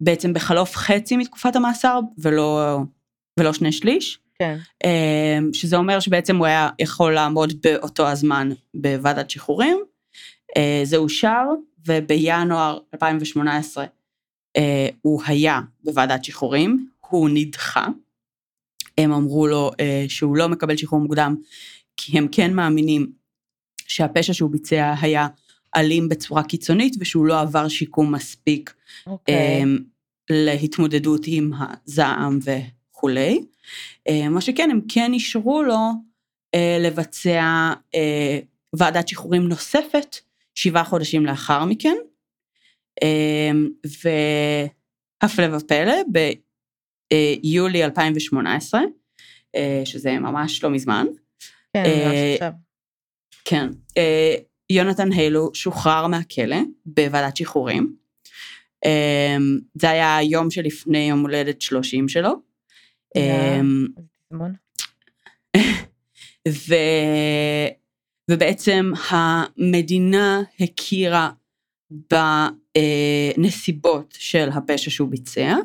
בעצם 0.01 0.33
בחלוף 0.33 0.77
חצי 0.77 1.17
מתקופת 1.17 1.57
המאסר 1.57 2.01
ולא, 2.19 2.79
ולא 3.41 3.53
שני 3.53 3.73
שליש. 3.73 4.19
כן. 4.39 4.59
שזה 5.53 5.77
אומר 5.77 6.01
שבעצם 6.01 6.37
הוא 6.37 6.47
היה 6.47 6.69
יכול 6.79 7.15
לעמוד 7.15 7.53
באותו 7.63 8.09
הזמן 8.09 8.51
בוועדת 8.75 9.31
שחרורים. 9.31 9.79
אה, 10.57 10.81
זה 10.85 10.97
אושר, 10.97 11.45
ובינואר 11.87 12.79
2018 12.95 13.85
אה, 13.85 13.89
הוא 15.03 15.23
היה 15.27 15.61
בוועדת 15.85 16.25
שחרורים, 16.25 16.89
הוא 17.09 17.31
נדחה. 17.33 17.87
הם 18.99 19.13
אמרו 19.13 19.47
לו 19.47 19.71
אה, 19.81 20.05
שהוא 20.09 20.37
לא 20.37 20.49
מקבל 20.49 20.77
שחרור 20.77 21.03
מוקדם, 21.03 21.37
כי 21.97 22.19
הם 22.19 22.29
כן 22.33 22.55
מאמינים 22.55 23.13
שהפשע 23.87 24.33
שהוא 24.33 24.51
ביצע 24.51 24.95
היה 25.01 25.27
אלים 25.77 26.09
בצורה 26.09 26.43
קיצונית 26.43 26.97
ושהוא 27.01 27.27
לא 27.27 27.41
עבר 27.41 27.69
שיקום 27.69 28.15
מספיק 28.15 28.71
okay. 28.71 29.11
אוקיי. 29.11 29.65
להתמודדות 30.31 31.21
עם 31.27 31.53
הזעם 31.59 32.39
וכולי. 32.45 33.45
אה, 34.09 34.29
מה 34.29 34.41
שכן, 34.41 34.71
הם 34.71 34.81
כן 34.89 35.13
אישרו 35.13 35.63
לו 35.63 35.79
אה, 36.55 36.79
לבצע 36.81 37.73
אה, 37.95 38.39
ועדת 38.73 39.09
שחרורים 39.09 39.49
נוספת 39.49 40.17
שבעה 40.55 40.85
חודשים 40.85 41.27
לאחר 41.27 41.65
מכן, 41.65 41.97
והפלא 45.23 45.57
ופלא, 45.57 45.95
ביולי 47.43 47.85
2018, 47.85 48.81
שזה 49.85 50.13
ממש 50.13 50.65
לא 50.65 50.71
מזמן. 50.71 51.07
כן, 51.73 51.83
ממש 51.83 52.17
עכשיו. 52.35 52.53
כן. 53.45 53.69
יונתן 54.71 55.13
הילו 55.13 55.51
שוחרר 55.55 56.07
מהכלא 56.07 56.57
בוועדת 56.87 57.37
שחרורים. 57.37 57.97
זה 59.75 59.91
היה 59.91 60.17
היום 60.17 60.51
שלפני 60.51 61.09
יום 61.09 61.21
הולדת 61.21 61.61
30 61.61 62.09
שלו. 62.09 62.31
אמ, 63.17 63.87
ו... 66.49 66.75
ובעצם 68.31 68.93
המדינה 69.09 70.43
הכירה 70.61 71.31
בנסיבות 73.37 74.15
של 74.19 74.49
הפשע 74.53 74.91
שהוא 74.91 75.09
ביצע, 75.09 75.57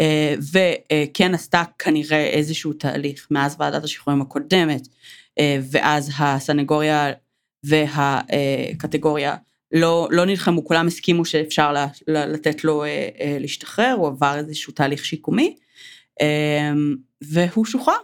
אה, 0.00 0.34
וכן 0.52 1.34
עשתה 1.34 1.62
כנראה 1.78 2.24
איזשהו 2.24 2.72
תהליך 2.72 3.26
מאז 3.30 3.56
ועדת 3.58 3.84
השחרורים 3.84 4.22
הקודמת, 4.22 4.88
אה, 5.38 5.58
ואז 5.70 6.10
הסנגוריה 6.18 7.12
והקטגוריה 7.64 9.36
לא, 9.72 10.08
לא 10.10 10.26
נלחמו, 10.26 10.64
כולם 10.64 10.86
הסכימו 10.86 11.24
שאפשר 11.24 11.74
לתת 12.06 12.64
לו 12.64 12.84
אה, 12.84 13.36
להשתחרר, 13.40 13.94
הוא 13.98 14.08
עבר 14.08 14.38
איזשהו 14.38 14.72
תהליך 14.72 15.04
שיקומי, 15.04 15.56
והוא 17.20 17.64
שוחרר. 17.64 17.94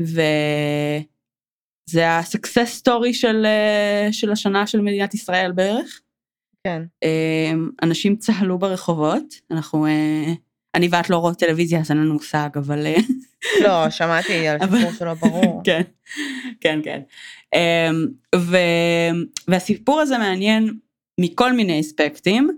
וזה 0.00 2.08
ה-success 2.08 2.82
story 2.82 3.12
של, 3.12 3.46
אה, 3.46 4.08
של 4.12 4.32
השנה 4.32 4.66
של 4.66 4.80
מדינת 4.80 5.14
ישראל 5.14 5.52
בערך. 5.52 6.00
כן. 6.64 6.82
אמ, 7.02 7.70
אנשים 7.82 8.16
צהלו 8.16 8.58
ברחובות, 8.58 9.34
אנחנו, 9.50 9.86
אה, 9.86 10.32
אני 10.74 10.88
ואת 10.90 11.10
לא 11.10 11.16
רואות 11.16 11.38
טלוויזיה 11.38 11.80
אז 11.80 11.90
אין 11.90 11.98
לנו 11.98 12.12
מושג, 12.12 12.48
אבל... 12.56 12.86
אה, 12.86 12.96
לא, 13.64 13.90
שמעתי 13.90 14.48
על 14.48 14.58
הסיפור 14.60 14.92
שלו, 14.98 15.16
ברור. 15.16 15.62
כן, 15.66 15.82
כן, 16.60 16.80
כן. 16.84 17.00
אמ, 17.54 18.06
ו, 18.36 18.56
והסיפור 19.48 20.00
הזה 20.00 20.18
מעניין 20.18 20.78
מכל 21.20 21.52
מיני 21.52 21.80
אספקטים. 21.80 22.50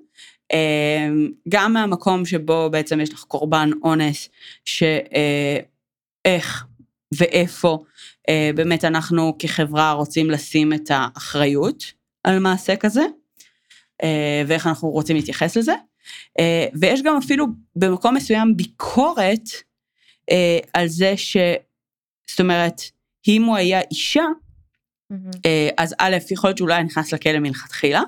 אמ, 0.52 1.30
גם 1.48 1.72
מהמקום 1.72 2.24
שבו 2.24 2.68
בעצם 2.70 3.00
יש 3.00 3.12
לך 3.12 3.24
קורבן 3.24 3.70
אונס, 3.82 4.28
שאיך 4.64 6.66
ואיפה 7.14 7.84
אה, 8.28 8.50
באמת 8.54 8.84
אנחנו 8.84 9.36
כחברה 9.38 9.92
רוצים 9.92 10.30
לשים 10.30 10.72
את 10.72 10.90
האחריות 10.90 11.84
על 12.24 12.38
מעשה 12.38 12.76
כזה, 12.76 13.02
ואיך 14.46 14.66
אנחנו 14.66 14.88
רוצים 14.88 15.16
להתייחס 15.16 15.56
לזה. 15.56 15.74
אה, 16.38 16.66
ויש 16.74 17.02
גם 17.02 17.16
אפילו 17.16 17.46
במקום 17.76 18.14
מסוים 18.14 18.56
ביקורת 18.56 19.48
על 20.72 20.88
זה 20.88 21.16
ש... 21.16 21.36
זאת 22.30 22.40
אומרת, 22.40 22.82
אם 23.28 23.42
הוא 23.42 23.56
היה 23.56 23.80
אישה, 23.90 24.24
mm-hmm. 25.12 25.16
אז 25.78 25.94
א', 25.98 26.16
יכול 26.30 26.48
להיות 26.48 26.58
שהוא 26.58 26.68
לא 26.68 26.74
היה 26.74 26.82
נכנס 26.82 27.12
לכלא 27.12 27.38
מלכתחילה, 27.38 28.02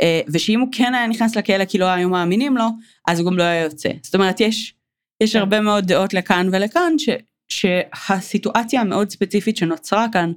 אה, 0.00 0.20
ושאם 0.28 0.60
הוא 0.60 0.68
כן 0.72 0.94
היה 0.94 1.06
נכנס 1.06 1.36
לכלא 1.36 1.64
כי 1.64 1.78
לא 1.78 1.84
היו 1.84 2.08
מאמינים 2.08 2.56
לו, 2.56 2.64
אז 3.06 3.20
הוא 3.20 3.26
גם 3.26 3.38
לא 3.38 3.42
היה 3.42 3.62
יוצא. 3.62 3.88
זאת 4.02 4.14
אומרת, 4.14 4.40
יש, 4.40 4.74
יש 5.22 5.32
כן. 5.32 5.38
הרבה 5.38 5.60
מאוד 5.60 5.86
דעות 5.86 6.14
לכאן 6.14 6.48
ולכאן, 6.52 6.92
ש, 6.98 7.08
שהסיטואציה 7.48 8.80
המאוד 8.80 9.10
ספציפית 9.10 9.56
שנוצרה 9.56 10.06
כאן, 10.12 10.32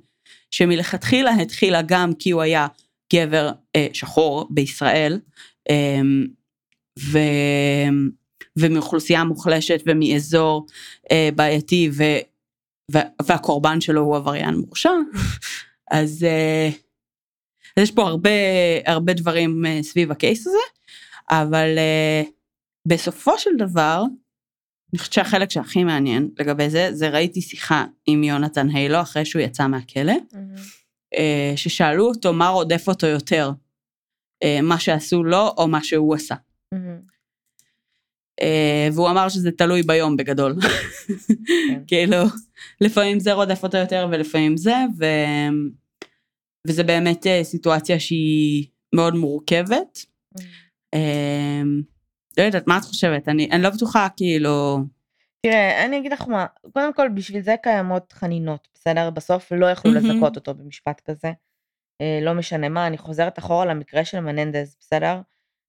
שמלכתחילה 0.51 1.31
התחילה 1.31 1.81
גם 1.81 2.13
כי 2.19 2.31
הוא 2.31 2.41
היה 2.41 2.67
גבר 3.13 3.51
אה, 3.75 3.87
שחור 3.93 4.47
בישראל, 4.49 5.19
אה, 5.69 6.01
ו, 6.99 7.19
ומאוכלוסייה 8.57 9.23
מוחלשת 9.23 9.81
ומאזור 9.85 10.65
אה, 11.11 11.29
בעייתי, 11.35 11.89
ו, 11.93 12.03
ו, 12.93 12.97
והקורבן 13.25 13.81
שלו 13.81 14.01
הוא 14.01 14.15
עבריין 14.15 14.55
מורשע, 14.55 14.89
אז, 15.91 16.23
אה, 16.23 16.69
אז 17.77 17.83
יש 17.83 17.91
פה 17.91 18.03
הרבה, 18.03 18.29
הרבה 18.85 19.13
דברים 19.13 19.65
אה, 19.65 19.83
סביב 19.83 20.11
הקייס 20.11 20.47
הזה, 20.47 20.57
אבל 21.29 21.77
אה, 21.77 22.23
בסופו 22.87 23.39
של 23.39 23.49
דבר, 23.57 24.03
אני 24.93 24.99
חושבת 24.99 25.13
שהחלק 25.13 25.51
שהכי 25.51 25.83
מעניין 25.83 26.29
לגבי 26.39 26.69
זה, 26.69 26.89
זה 26.93 27.09
ראיתי 27.09 27.41
שיחה 27.41 27.85
עם 28.05 28.23
יונתן 28.23 28.69
היילו 28.69 29.01
אחרי 29.01 29.25
שהוא 29.25 29.41
יצא 29.41 29.67
מהכלא, 29.67 30.11
אה, 30.11 30.39
ששאלו 31.55 32.07
אותו 32.07 32.33
מה 32.33 32.47
רודף 32.47 32.87
אותו 32.87 33.07
יותר, 33.07 33.51
אה, 34.43 34.61
מה 34.61 34.79
שעשו 34.79 35.23
לו 35.23 35.53
או 35.57 35.67
מה 35.67 35.83
שהוא 35.83 36.15
עשה. 36.15 36.35
אה, 38.41 38.87
והוא 38.93 39.09
אמר 39.09 39.29
שזה 39.29 39.51
תלוי 39.51 39.83
ביום 39.83 40.17
בגדול. 40.17 40.55
כאילו, 41.87 42.17
לפעמים 42.81 43.19
זה 43.19 43.33
רודף 43.33 43.63
אותו 43.63 43.77
יותר 43.77 44.07
ולפעמים 44.11 44.57
זה, 44.57 44.75
ו... 44.99 45.05
וזה 46.67 46.83
באמת 46.83 47.25
סיטואציה 47.43 47.99
שהיא 47.99 48.67
מאוד 48.95 49.15
מורכבת. 49.15 50.05
לא 52.37 52.43
יודעת, 52.43 52.67
מה 52.67 52.77
את 52.77 52.83
חושבת? 52.83 53.27
אני, 53.27 53.49
אני 53.51 53.63
לא 53.63 53.69
בטוחה, 53.69 54.07
כאילו... 54.17 54.85
תראה, 55.45 55.85
אני 55.85 55.97
אגיד 55.97 56.13
לך 56.13 56.27
מה, 56.27 56.45
קודם 56.73 56.93
כל 56.93 57.09
בשביל 57.09 57.41
זה 57.41 57.55
קיימות 57.63 58.13
חנינות, 58.13 58.67
בסדר? 58.73 59.09
בסוף 59.09 59.51
לא 59.51 59.65
יכלו 59.65 59.91
מהמם. 59.91 60.09
לזכות 60.09 60.35
אותו 60.35 60.53
במשפט 60.53 61.01
כזה. 61.01 61.31
אה, 62.01 62.19
לא 62.21 62.33
משנה 62.33 62.69
מה, 62.69 62.87
אני 62.87 62.97
חוזרת 62.97 63.39
אחורה 63.39 63.65
למקרה 63.65 64.05
של 64.05 64.19
מננדז, 64.19 64.77
בסדר? 64.79 65.21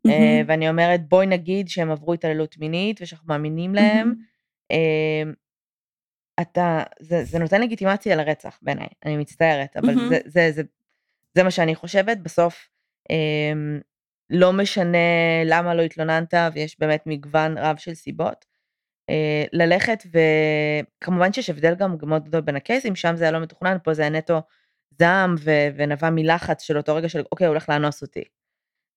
אה, 0.07 0.11
מהמם. 0.11 0.45
ואני 0.49 0.69
אומרת, 0.69 1.09
בואי 1.09 1.27
נגיד 1.27 1.69
שהם 1.69 1.91
עברו 1.91 2.15
התעללות 2.15 2.59
מינית 2.59 3.03
ושאנחנו 3.03 3.29
מאמינים 3.29 3.75
להם. 3.75 4.15
אה, 4.71 5.23
אתה, 6.41 6.83
זה, 7.01 7.25
זה 7.25 7.39
נותן 7.39 7.61
לגיטימציה 7.61 8.17
לרצח 8.17 8.59
בעיניי, 8.63 8.89
אני 9.05 9.17
מצטערת, 9.17 9.77
אבל 9.77 9.95
מהמם. 9.95 10.09
זה, 10.09 10.19
זה, 10.27 10.49
זה, 10.53 10.63
זה 11.35 11.43
מה 11.43 11.51
שאני 11.51 11.75
חושבת. 11.75 12.19
בסוף, 12.19 12.69
אה, 13.11 13.79
לא 14.31 14.53
משנה 14.53 14.99
למה 15.45 15.75
לא 15.75 15.83
התלוננת, 15.83 16.35
ויש 16.53 16.81
באמת 16.81 17.03
מגוון 17.07 17.59
רב 17.59 17.77
של 17.77 17.95
סיבות. 17.95 18.56
אה, 19.11 19.45
ללכת 19.53 20.03
וכמובן 20.07 21.33
שיש 21.33 21.51
הבדל 21.51 21.75
גם 21.75 21.97
מאוד 22.03 22.25
גדול 22.25 22.41
בין 22.41 22.57
הקייסים, 22.57 22.97
שם 22.97 23.17
זה 23.17 23.25
היה 23.25 23.31
לא 23.31 23.41
מתוכנן, 23.41 23.77
פה 23.83 23.95
זה 23.95 24.03
היה 24.03 24.11
נטו 24.11 24.43
זעם 24.99 25.35
ו- 25.39 25.69
ונבע 25.77 26.11
מלחץ 26.11 26.63
של 26.63 26.77
אותו 26.77 26.95
רגע 26.95 27.09
של 27.09 27.23
אוקיי, 27.33 27.47
הוא 27.47 27.53
הולך 27.53 27.69
לאנוס 27.69 28.03
אותי. 28.03 28.25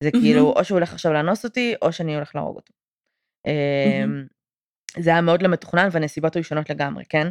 זה. 0.04 0.12
כאילו, 0.12 0.54
או 0.54 0.64
שהוא 0.64 0.76
הולך 0.78 0.94
עכשיו 0.94 1.14
לאנוס 1.14 1.46
אותי, 1.46 1.76
או 1.82 1.92
שאני 1.92 2.16
הולך 2.16 2.36
להרוג 2.36 2.56
אותו. 2.56 2.74
אמ, 3.48 4.26
זה 5.00 5.10
היה 5.10 5.22
מאוד 5.22 5.42
לא 5.42 5.50
מתוכנן 5.50 5.90
והנסיבות 5.92 6.36
היו 6.36 6.44
שונות 6.44 6.70
לגמרי, 6.70 7.04
כן? 7.10 7.28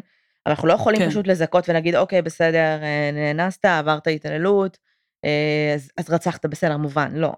אבל 0.46 0.52
אנחנו 0.52 0.68
לא 0.68 0.72
יכולים 0.72 1.00
כן. 1.00 1.10
פשוט 1.10 1.26
לזכות 1.26 1.68
ולהגיד, 1.68 1.94
אוקיי, 1.94 2.22
בסדר, 2.22 2.82
אה, 2.82 3.10
נאנסת, 3.12 3.64
עברת 3.64 4.06
התעללות, 4.06 4.78
אה, 5.24 5.72
אז, 5.74 5.90
אז 5.96 6.10
רצחת, 6.10 6.46
בסדר, 6.46 6.76
מובן, 6.76 7.12
לא. 7.14 7.32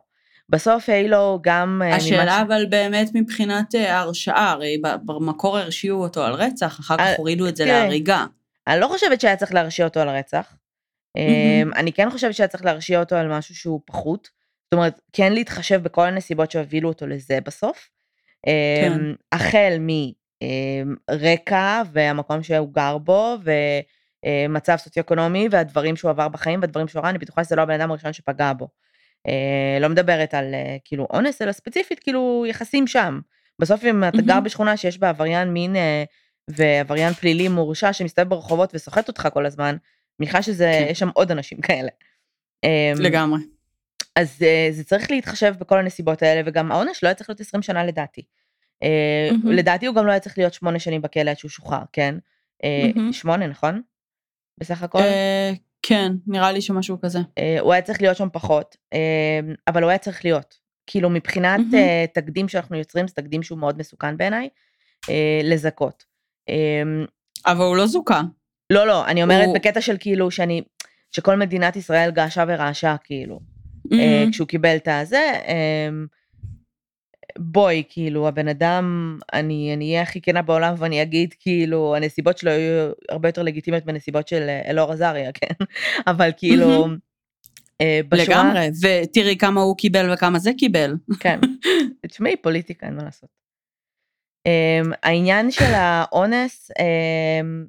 בסוף 0.50 0.88
הילו 0.88 1.38
גם... 1.42 1.82
אה, 1.84 1.96
השאלה 1.96 2.22
ממה 2.24 2.38
ש- 2.38 2.42
אבל 2.46 2.66
באמת 2.66 3.10
מבחינת 3.14 3.74
אה, 3.74 3.96
ההרשעה, 3.96 4.50
הרי 4.50 4.82
במקור 5.04 5.58
הרשיעו 5.58 6.02
אותו 6.02 6.24
על 6.24 6.32
רצח, 6.32 6.80
אחר 6.80 6.96
כך 6.96 7.00
אה, 7.00 7.14
הורידו 7.16 7.48
את 7.48 7.56
זה 7.56 7.64
תראה, 7.64 7.82
להריגה. 7.82 8.24
אני 8.66 8.80
לא 8.80 8.86
חושבת 8.88 9.20
שהיה 9.20 9.36
צריך 9.36 9.54
להרשיע 9.54 9.84
אותו 9.84 10.00
על 10.00 10.08
רצח. 10.08 10.54
אמ, 11.16 11.70
אני 11.76 11.92
כן 11.92 12.10
חושבת 12.10 12.34
שהיה 12.34 12.48
צריך 12.48 12.64
להרשיע 12.64 13.00
אותו 13.00 13.16
על 13.16 13.28
משהו 13.28 13.54
שהוא 13.54 13.80
פחות. 13.84 14.28
זאת 14.64 14.74
אומרת, 14.74 15.00
כן 15.12 15.32
להתחשב 15.32 15.82
בכל 15.82 16.06
הנסיבות 16.06 16.50
שהובילו 16.50 16.88
אותו 16.88 17.06
לזה 17.06 17.38
בסוף. 17.44 17.88
כן. 18.46 18.92
אמ, 18.92 19.14
החל 19.32 19.78
מרקע 21.10 21.82
והמקום 21.92 22.42
שהוא 22.42 22.74
גר 22.74 22.98
בו, 22.98 23.36
ומצב 24.24 24.76
סוציו-אקונומי, 24.76 25.48
והדברים 25.50 25.96
שהוא 25.96 26.10
עבר 26.10 26.28
בחיים, 26.28 26.60
והדברים 26.60 26.88
שהוא 26.88 27.02
ראה, 27.02 27.10
אני 27.10 27.18
בטוחה 27.18 27.44
שזה 27.44 27.56
לא 27.56 27.62
הבן 27.62 27.80
אדם 27.80 27.90
הראשון 27.90 28.12
שפגע 28.12 28.52
בו. 28.52 28.68
אה, 29.26 29.78
לא 29.80 29.88
מדברת 29.88 30.34
על 30.34 30.54
אה, 30.54 30.76
כאילו 30.84 31.06
אונס, 31.10 31.42
אלא 31.42 31.52
ספציפית 31.52 31.98
כאילו 31.98 32.44
יחסים 32.48 32.86
שם. 32.86 33.20
בסוף 33.58 33.84
אם 33.84 34.04
אתה 34.04 34.22
גר. 34.22 34.40
בשכונה 34.40 34.76
שיש 34.76 34.98
בה 34.98 35.08
עבריין 35.08 35.48
מין 35.48 35.76
אה, 35.76 36.04
ועבריין 36.50 37.12
פלילי 37.12 37.48
מורשע 37.48 37.92
שמסתובב 37.92 38.28
ברחובות 38.28 38.74
וסוחט 38.74 39.08
אותך 39.08 39.28
כל 39.32 39.46
הזמן, 39.46 39.76
מניחה 40.20 40.42
שזה, 40.42 40.72
כן. 40.80 40.86
יש 40.90 40.98
שם 40.98 41.08
עוד 41.14 41.30
אנשים 41.30 41.60
כאלה. 41.66 41.90
אמ, 42.64 43.00
לגמרי. 43.00 43.40
אז 44.16 44.38
זה 44.70 44.84
צריך 44.84 45.10
להתחשב 45.10 45.54
בכל 45.60 45.78
הנסיבות 45.78 46.22
האלה, 46.22 46.42
וגם 46.46 46.72
העונש 46.72 47.02
לא 47.02 47.08
היה 47.08 47.14
צריך 47.14 47.30
להיות 47.30 47.40
20 47.40 47.62
שנה 47.62 47.84
לדעתי. 47.84 48.22
לדעתי 49.44 49.86
הוא 49.86 49.94
גם 49.96 50.06
לא 50.06 50.10
היה 50.10 50.20
צריך 50.20 50.38
להיות 50.38 50.54
שמונה 50.54 50.78
שנים 50.78 51.02
בכלא 51.02 51.30
עד 51.30 51.38
שהוא 51.38 51.50
שוחרר, 51.50 51.82
כן? 51.92 52.14
אה, 52.64 52.90
מהמם. 52.94 53.12
שמונה, 53.12 53.46
נכון? 53.46 53.82
בסך 54.58 54.82
הכל? 54.82 55.02
כן, 55.82 56.12
נראה 56.26 56.52
לי 56.52 56.60
שמשהו 56.60 57.00
כזה. 57.00 57.18
אה, 57.38 57.56
הוא 57.60 57.72
היה 57.72 57.82
צריך 57.82 58.02
להיות 58.02 58.16
שם 58.16 58.28
פחות, 58.32 58.76
אה, 58.92 58.98
אבל 59.68 59.82
הוא 59.82 59.88
היה 59.90 59.98
צריך 59.98 60.24
להיות. 60.24 60.54
כאילו 60.86 61.10
מבחינת. 61.10 61.60
אה, 61.74 62.04
תקדים 62.14 62.48
שאנחנו 62.48 62.76
יוצרים, 62.76 63.08
זה 63.08 63.14
תקדים 63.14 63.42
שהוא 63.42 63.58
מאוד 63.58 63.78
מסוכן 63.78 64.16
בעיניי, 64.16 64.48
לזכות. 65.44 66.04
אבל 67.46 67.64
הוא 67.64 67.76
לא 67.76 67.86
זוכה. 67.86 68.20
לא, 68.72 68.86
לא, 68.86 69.06
אני 69.06 69.22
אומרת 69.22 69.46
הוא- 69.46 69.54
בקטע 69.54 69.80
של 69.80 69.96
כאילו 70.00 70.30
שאני, 70.30 70.62
שכל 71.10 71.36
מדינת 71.36 71.76
ישראל 71.76 72.10
געשה 72.10 72.44
ורעשה, 72.48 72.96
כאילו, 73.04 73.40
מהמם. 73.90 74.30
כשהוא 74.32 74.48
קיבל 74.48 74.76
את 74.76 74.88
הזה. 74.88 75.32
בואי, 77.38 77.82
כאילו, 77.88 78.28
הבן 78.28 78.48
אדם, 78.48 79.18
אני 79.32 79.74
אני 79.74 79.90
אהיה 79.90 80.02
הכי 80.02 80.20
כנה 80.20 80.42
בעולם 80.42 80.74
ואני 80.78 81.02
אגיד, 81.02 81.34
כאילו, 81.40 81.96
הנסיבות 81.96 82.38
שלו 82.38 82.50
היו 82.50 82.92
הרבה 83.08 83.28
יותר 83.28 83.42
לגיטימיות 83.42 83.84
בנסיבות 83.84 84.28
של 84.28 84.42
אה, 84.48 84.70
אלאור 84.70 84.92
עזריה, 84.92 85.32
כן? 85.40 85.64
אבל 86.06 86.30
כאילו. 86.36 86.86
אה, 87.80 88.00
בשורה... 88.08 88.24
לגמרי, 88.24 88.68
ותראי 88.82 89.36
כמה 89.36 89.60
הוא 89.60 89.76
קיבל 89.76 90.12
וכמה 90.12 90.38
זה 90.38 90.50
קיבל. 90.58 90.94
כן. 91.20 91.38
תשמעי, 92.06 92.36
פוליטיקה, 92.36 92.86
אין 92.86 92.96
מה 92.96 93.04
לעשות. 93.04 93.40
Um, 94.48 94.94
העניין 95.02 95.50
של 95.50 95.72
האונס, 95.74 96.70
um, 96.70 97.68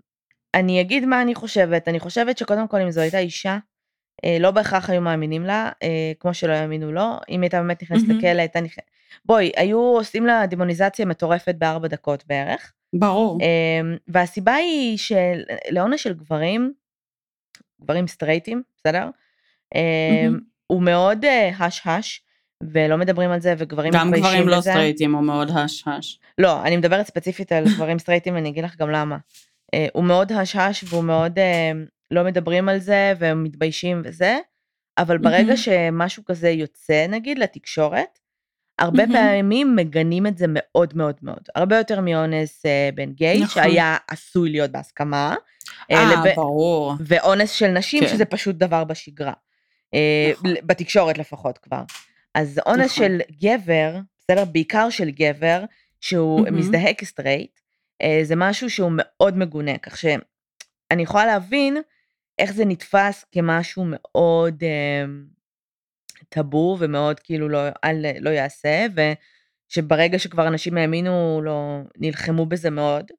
אני 0.53 0.81
אגיד 0.81 1.05
מה 1.05 1.21
אני 1.21 1.35
חושבת. 1.35 1.87
אני 1.87 1.99
חושבת 1.99 2.37
שקודם 2.37 2.67
כל, 2.67 2.81
אם 2.81 2.91
זו 2.91 3.01
הייתה 3.01 3.19
אישה, 3.19 3.57
לא 4.39 4.51
בהכרח 4.51 4.89
היו 4.89 5.01
מאמינים 5.01 5.45
לה, 5.45 5.69
uh, 5.73 5.87
כמו 6.19 6.33
שלא 6.33 6.51
האמינו 6.51 6.91
לו. 6.91 7.17
אם 7.29 7.41
הייתה 7.41 7.61
באמת 7.61 7.83
נכנסת 7.83 8.07
מהמם. 8.07 8.19
לכלא, 8.19 8.39
הייתה 8.39 8.61
נכנסת... 8.61 8.91
בואי, 9.25 9.51
היו 9.55 9.79
עושים 9.79 10.25
לה 10.25 10.45
דמוניזציה 10.45 11.05
מטורפת 11.05 11.55
בארבע 11.55 11.87
דקות 11.87 12.23
בערך. 12.27 12.73
ברור. 12.93 13.39
Um, 13.39 13.99
והסיבה 14.07 14.53
היא 14.53 14.97
שלעונש 14.97 16.03
של 16.03 16.13
גברים, 16.13 16.73
גברים 17.81 18.07
סטרייטים, 18.07 18.61
בסדר? 18.77 19.09
מהמם. 19.75 20.39
הוא 20.67 20.81
מאוד 20.81 21.25
הש-הש, 21.59 22.21
ולא 22.63 22.97
מדברים 22.97 23.31
על 23.31 23.39
זה, 23.39 23.53
וגברים 23.57 23.93
גם 23.93 24.07
מתביישים 24.07 24.29
גברים 24.29 24.47
לא 24.47 24.57
בזה. 24.57 24.71
סטרייטים 24.71 25.15
הוא 25.15 25.23
מאוד 25.23 25.51
הש-הש. 25.55 26.19
לא, 26.37 26.63
אני 26.63 26.77
מדברת 26.77 27.07
ספציפית 27.07 27.51
על 27.51 27.63
גברים 27.75 27.99
סטרייטים, 27.99 28.37
אני 28.37 28.49
אגיד 28.49 28.63
לך 28.63 28.77
גם 28.77 28.89
למה. 28.89 29.17
הוא 29.93 30.03
מאוד 30.03 30.31
הש-הש 30.31 30.83
והוא 30.87 31.03
מאוד 31.03 31.39
לא 32.11 32.23
מדברים 32.23 32.69
על 32.69 32.79
זה 32.79 33.13
והם 33.19 33.43
מתביישים 33.43 34.01
וזה, 34.05 34.39
אבל 34.97 35.17
ברגע 35.17 35.43
מהמם. 35.43 35.57
שמשהו 35.57 36.25
כזה 36.25 36.49
יוצא 36.49 37.05
נגיד 37.09 37.39
לתקשורת, 37.39 38.19
הרבה 38.79 39.05
מהמם. 39.05 39.13
פעמים 39.13 39.75
מגנים 39.75 40.27
את 40.27 40.37
זה 40.37 40.45
מאוד 40.49 40.97
מאוד 40.97 41.15
מאוד. 41.21 41.49
הרבה 41.55 41.77
יותר 41.77 42.01
מאונס 42.01 42.65
uh, 42.65 42.95
בין 42.95 43.13
גיי, 43.13 43.39
נכון. 43.39 43.63
שהיה 43.63 43.97
עשוי 44.07 44.49
להיות 44.49 44.71
בהסכמה, 44.71 45.35
uh, 45.35 45.73
אה, 45.91 46.11
לב... 46.13 46.35
ברור. 46.35 46.93
ואונס 46.99 47.51
של 47.51 47.67
נשים, 47.67 48.03
כן. 48.03 48.09
שזה 48.09 48.25
פשוט 48.25 48.55
דבר 48.55 48.83
בשגרה. 48.83 49.33
אה, 49.93 50.31
נכון. 50.33 50.53
בתקשורת 50.63 51.17
לפחות 51.17 51.57
כבר. 51.57 51.83
אז 52.35 52.59
אונס 52.65 52.91
נכון. 52.91 53.07
של 53.07 53.21
גבר, 53.41 53.95
בסדר? 54.19 54.45
בעיקר 54.45 54.89
של 54.89 55.09
גבר, 55.09 55.63
שהוא 56.01 56.41
מהמם. 56.41 56.57
מזדהה 56.57 56.93
כ 56.93 57.05
straight, 57.05 57.59
אה, 58.01 58.19
זה 58.23 58.35
משהו 58.35 58.69
שהוא 58.69 58.91
מאוד 58.95 59.37
מגונה, 59.37 59.77
כך 59.77 59.97
שאני 59.97 61.03
יכולה 61.03 61.25
להבין 61.25 61.77
איך 62.41 62.51
זה 62.51 62.65
נתפס 62.65 63.25
כמשהו 63.31 63.85
מאוד 63.87 64.63
אה, 64.63 65.05
טאבו 66.29 66.77
ומאוד 66.79 67.19
כאילו 67.19 67.49
לא, 67.49 67.59
אל, 67.83 68.05
לא 68.19 68.29
יעשה, 68.29 68.85
ושברגע 69.69 70.19
שכבר 70.19 70.47
אנשים 70.47 70.77
האמינו, 70.77 71.41
לא, 71.43 71.79
נלחמו 71.97 72.45
בזה 72.45 72.69
מאוד. 72.69 73.11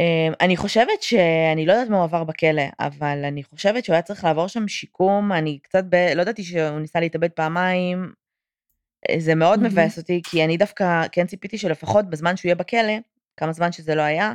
אמ, 0.00 0.32
אני 0.40 0.56
חושבת 0.56 1.02
שאני 1.02 1.66
לא 1.66 1.72
יודעת 1.72 1.88
מה 1.88 1.96
הוא 1.96 2.04
עבר 2.04 2.24
בכלא, 2.24 2.62
אבל 2.80 3.24
אני 3.24 3.44
חושבת 3.44 3.84
שהוא 3.84 3.94
היה 3.94 4.02
צריך 4.02 4.24
לעבור 4.24 4.48
שם 4.48 4.68
שיקום, 4.68 5.32
אני 5.32 5.58
קצת, 5.62 5.84
ב... 5.88 5.94
לא 5.94 6.22
ידעתי 6.22 6.44
שהוא 6.44 6.80
ניסה 6.80 7.00
להתאבד 7.00 7.30
פעמיים, 7.30 8.12
אה, 9.10 9.14
זה 9.18 9.34
מאוד 9.34 9.58
מהמם. 9.58 9.72
מבאס 9.72 9.98
אותי, 9.98 10.20
כי 10.24 10.44
אני 10.44 10.56
דווקא 10.56 11.06
כן 11.12 11.26
ציפיתי 11.26 11.58
שלפחות 11.58 12.10
בזמן 12.10 12.36
שהוא 12.36 12.48
יהיה 12.48 12.54
בכלא, 12.54 12.98
כמה 13.36 13.52
זמן 13.52 13.72
שזה 13.72 13.94
לא 13.94 14.02
היה, 14.02 14.32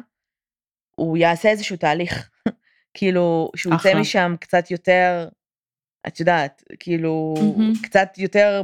הוא 0.95 1.17
יעשה 1.17 1.49
איזשהו 1.49 1.77
תהליך. 1.77 2.29
כאילו, 2.99 3.51
שהוא 3.55 3.73
יוצא. 3.73 3.99
משם 3.99 4.35
קצת 4.39 4.71
יותר, 4.71 5.27
את 6.07 6.19
יודעת, 6.19 6.63
כאילו, 6.79 7.33
מהמם. 7.37 7.73
קצת 7.83 8.09
יותר 8.17 8.61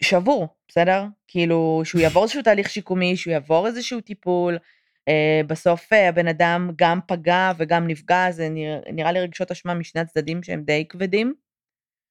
שבור, 0.00 0.48
בסדר? 0.68 1.04
כאילו, 1.28 1.82
שהוא 1.84 2.00
יעבור 2.00 2.22
איזשהו 2.22 2.42
תהליך 2.42 2.70
שיקומי, 2.70 3.16
שהוא 3.16 3.32
יעבור 3.32 3.66
איזשהו 3.66 4.00
טיפול. 4.00 4.58
אה, 5.08 5.40
בסוף 5.46 5.92
אה, 5.92 6.08
הבן 6.08 6.28
אדם 6.28 6.70
גם 6.76 7.00
פגע 7.06 7.52
וגם 7.58 7.86
נפגע, 7.86 8.30
זה 8.30 8.48
נראה, 8.48 8.78
נראה 8.92 9.12
לי 9.12 9.20
רגשות 9.20 9.50
אשמה 9.50 9.74
משני 9.74 10.00
הצדדים 10.00 10.42
שהם 10.42 10.62
די 10.62 10.84
כבדים. 10.88 11.34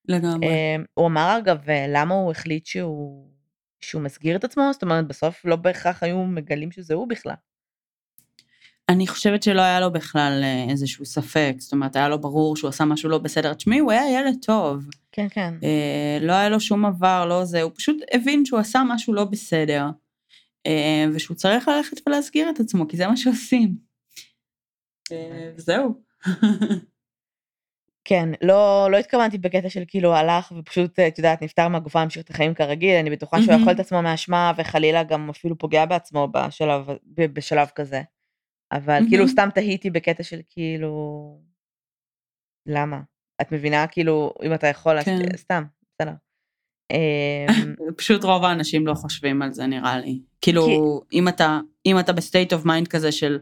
לגמרי. 0.08 0.48
אה, 0.48 0.76
הוא 0.94 1.08
אמר 1.08 1.38
אגב, 1.38 1.58
למה 1.88 2.15
הוא 2.15 2.32
החליט 2.32 2.65
שהוא, 2.65 3.30
שהוא 3.82 4.02
מסגיר 4.02 4.36
את 4.36 4.44
עצמו? 4.44 4.70
זאת 4.74 4.84
אומרת, 4.84 5.08
בסוף 5.08 5.46
לא 5.46 5.56
בהכרח 5.56 6.04
היו 6.04 6.24
מגלים 6.24 6.72
שזה 6.72 6.94
הוא 6.94 7.08
בכלל. 7.08 7.36
אני 8.91 9.08
חושבת 9.08 9.43
שלא 9.43 9.62
היה 9.62 9.80
לו 9.80 9.91
בכלל 9.91 10.41
אה, 10.43 10.65
איזשהו 10.69 11.06
ספק, 11.06 11.56
זאת 11.60 11.71
אומרת, 11.71 11.95
היה 11.95 12.10
לו 12.10 12.21
ברור 12.21 12.56
שהוא 12.56 12.69
עשה 12.69 12.86
משהו 12.86 13.10
לא 13.10 13.17
בסדר. 13.17 13.54
תשמעי, 13.54 13.80
הוא 13.80 13.91
היה 13.91 14.19
ילד 14.19 14.36
טוב, 14.41 14.86
כן, 15.12 15.27
כן. 15.30 15.54
אה, 15.63 16.17
לא 16.21 16.34
היה 16.34 16.49
לו 16.49 16.60
שום 16.60 16.86
עבר, 16.86 17.25
לא 17.25 17.45
זה, 17.45 17.62
הוא 17.62 17.71
פשוט 17.75 17.97
הבין 18.12 18.45
שהוא 18.45 18.60
עשה 18.60 18.82
משהו 18.88 19.13
לא 19.13 19.25
בסדר, 19.25 19.86
אה, 20.65 21.06
ושהוא 21.13 21.38
צריך 21.38 21.67
ללכת 21.67 22.08
ולהסגיר 22.08 22.49
את 22.49 22.60
עצמו, 22.60 22.88
כי 22.88 22.97
זה 22.97 23.08
מה 23.08 23.17
שעושים. 23.17 23.75
אה, 25.12 25.51
וזהו. 25.58 25.93
כן, 28.04 28.30
לא, 28.41 28.88
לא 28.91 28.97
התכוונתי 28.97 29.38
בקטע 29.38 29.69
של 29.69 29.84
כאילו 29.88 30.15
הלך 30.15 30.54
ופשוט, 30.58 30.99
את 30.99 31.17
יודעת, 31.17 31.41
נפטר 31.41 31.67
מהגופה 31.67 31.99
להמשיך 31.99 32.23
את 32.23 32.30
החיים 32.30 32.54
כרגיל, 32.54 32.95
אני 32.95 33.10
בטוחה 33.10 33.41
שהוא. 33.41 33.56
יכול 33.62 33.73
את 33.73 33.80
עצמו 33.80 34.01
מהאשמה 34.01 34.51
וחלילה 34.58 35.04
גם 35.04 35.30
אפילו 35.30 35.58
פוגע 35.58 35.86
בעצמו 35.86 36.27
בשלב, 36.27 36.89
בשלב 37.15 37.67
כזה. 37.75 38.01
אבל 38.71 38.99
כאילו. 39.10 39.27
סתם 39.27 39.49
תהיתי 39.53 39.89
בקטע 39.89 40.23
של 40.23 40.39
כאילו, 40.49 41.38
למה? 42.65 42.99
את 43.41 43.51
מבינה? 43.51 43.88
כאילו, 43.88 44.34
אם 44.43 44.53
אתה 44.53 44.67
יכול, 44.67 44.97
אז 44.97 45.05
כן. 45.05 45.38
סתם, 45.38 45.63
בסדר. 45.93 46.12
אמ, 46.91 47.75
פשוט 47.97 48.23
רוב 48.23 48.43
האנשים 48.43 48.88
לא 48.88 48.93
חושבים 48.93 49.41
על 49.41 49.53
זה 49.53 49.65
נראה 49.67 49.99
לי. 49.99 50.19
כאילו, 50.41 50.65
כי- 50.65 51.17
אם 51.17 51.27
אתה, 51.27 51.60
אם 51.86 51.99
אתה 51.99 52.13
ב 52.13 52.20
state 52.20 52.54
of 52.54 52.65
mind 52.65 52.88
כזה 52.88 53.12
של 53.12 53.39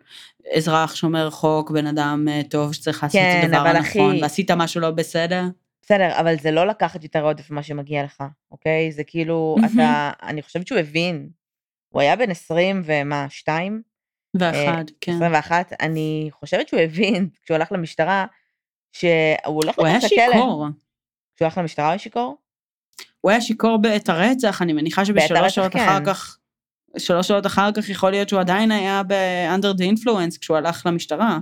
אזרח 0.55 0.95
שומר 0.95 1.29
חוק, 1.29 1.71
בן 1.71 1.87
אדם 1.87 2.27
אה, 2.31 2.41
טוב 2.49 2.73
שצריך 2.73 3.03
לעשות 3.03 3.21
כן, 3.21 3.39
את 3.39 3.53
הדבר 3.53 3.67
הנכון, 3.69 4.11
אחי- 4.11 4.21
ועשית 4.21 4.51
משהו 4.51 4.81
לא 4.81 4.91
בסדר, 4.91 5.43
בסדר, 5.81 6.19
אבל 6.19 6.35
זה 6.41 6.51
לא 6.51 6.67
לקחת 6.67 7.03
יותר 7.03 7.23
עודף 7.25 7.51
ממה 7.51 7.63
שמגיע 7.63 8.03
לך, 8.03 8.23
אוקיי? 8.51 8.91
זה 8.91 9.03
כאילו. 9.03 9.55
אתה, 9.73 10.11
אני 10.23 10.41
חושבת 10.41 10.67
שהוא 10.67 10.79
הבין. 10.79 11.29
הוא 11.89 12.01
היה 12.01 12.15
בן 12.15 12.31
20 12.31 12.81
ומה, 12.85 13.25
2? 13.29 13.81
ואחד, 14.33 14.83
כן. 15.01 15.11
21, 15.11 15.73
אני 15.81 16.29
חושבת 16.31 16.67
שהוא 16.67 16.79
הבין, 16.79 17.29
כשהוא 17.43 17.55
הלך 17.55 17.71
למשטרה, 17.71 18.25
שהוא 18.91 19.09
הולך 19.45 19.79
הוא 19.79 19.87
היה. 19.87 20.01
שיכור. 20.01 20.65
כשהוא 21.35 21.45
הלך 21.45 21.57
למשטרה 21.57 21.85
הוא 21.85 21.91
היה 21.91 21.99
שיכור? 21.99 22.37
הוא 23.21 23.31
היה 23.31 23.41
שיכור 23.41 23.77
בעת 23.81 24.09
הרצח, 24.09 24.61
אני 24.61 24.73
מניחה 24.73 25.05
שבשלוש 25.05 25.55
שעות 25.55 25.73
כן. 25.73 25.79
אחר 25.79 26.05
כך, 26.05 26.39
שלוש 26.97 27.27
שעות 27.27 27.45
אחר 27.45 27.69
כך 27.71 27.89
יכול 27.89 28.11
להיות 28.11 28.29
שהוא 28.29 28.39
עדיין 28.41 28.71
היה 28.71 29.03
ב-under 29.03 29.77
the 29.77 29.83
influence 29.93 30.39
כשהוא 30.39 30.57
הלך 30.57 30.85
למשטרה. 30.85 31.39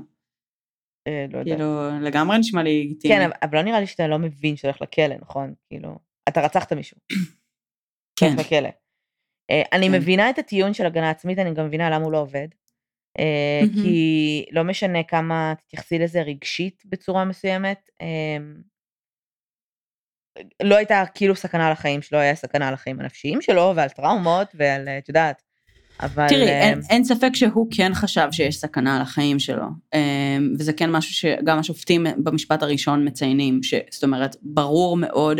אה, 1.08 1.26
לא 1.34 1.38
יודעת. 1.38 1.58
כאילו, 1.58 2.00
לגמרי 2.02 2.38
נשמע 2.38 2.64
לי 2.64 2.84
לגיטימי. 2.84 3.14
כן, 3.16 3.22
אבל- 3.22 3.58
לא 3.58 3.62
נראה 3.62 3.80
לי 3.80 3.88
שאתה 3.88 4.08
לא 4.08 4.20
מבין 4.20 4.56
שאתה 4.56 4.68
הולך 4.68 4.82
לכלא, 4.82 5.16
נכון? 5.22 5.54
כאילו, 5.70 6.00
אתה 6.30 6.42
רצחת 6.42 6.74
מישהו, 6.74 6.98
כן. 8.20 8.36
לכלא. 8.40 8.70
אה, 9.52 9.62
אני 9.74 9.88
כן. 9.88 9.92
מבינה 9.96 10.30
את 10.30 10.40
הטיעון 10.40 10.74
של 10.74 10.86
הגנה 10.86 11.10
עצמית, 11.10 11.40
אני 11.40 11.54
גם 11.54 11.66
מבינה 11.66 11.90
למה 11.90 12.04
הוא 12.06 12.12
לא 12.12 12.18
עובד. 12.22 12.48
אה, 13.20 13.24
מהמם. 13.62 13.84
כי 13.84 14.46
לא 14.52 14.64
משנה 14.64 15.04
כמה 15.04 15.54
תתייחסי 15.58 16.00
לזה 16.00 16.22
רגשית 16.22 16.84
בצורה 16.86 17.26
מסוימת, 17.26 17.90
אה, 18.02 18.38
לא 20.64 20.76
הייתה 20.76 21.04
כאילו 21.16 21.36
סכנה 21.36 21.72
לחיים 21.72 22.02
שלו, 22.02 22.20
היה 22.20 22.36
סכנה 22.36 22.72
לחיים 22.72 23.00
הנפשיים 23.00 23.42
שלו 23.42 23.74
ועל 23.76 23.90
טראומות 23.90 24.48
ועל, 24.56 24.88
אה, 24.88 24.98
את 24.98 25.10
יודעת, 25.10 25.42
אבל... 26.00 26.28
תראי, 26.30 26.50
אין, 26.50 26.80
אין 26.90 27.04
ספק 27.04 27.30
שהוא 27.34 27.68
כן 27.72 27.92
חשב 27.94 28.28
שיש 28.32 28.58
סכנה 28.58 28.96
על 28.96 29.02
החיים 29.02 29.40
שלו, 29.40 29.66
אמ, 29.94 30.54
וזה 30.60 30.74
כן 30.74 30.92
משהו 30.92 31.14
שגם 31.14 31.60
השופטים 31.60 32.06
במשפט 32.24 32.64
הראשון 32.64 33.08
מציינים, 33.08 33.64
ש, 33.64 33.74
זאת 33.92 34.04
אומרת, 34.04 34.36
ברור 34.42 34.98
מאוד 34.98 35.40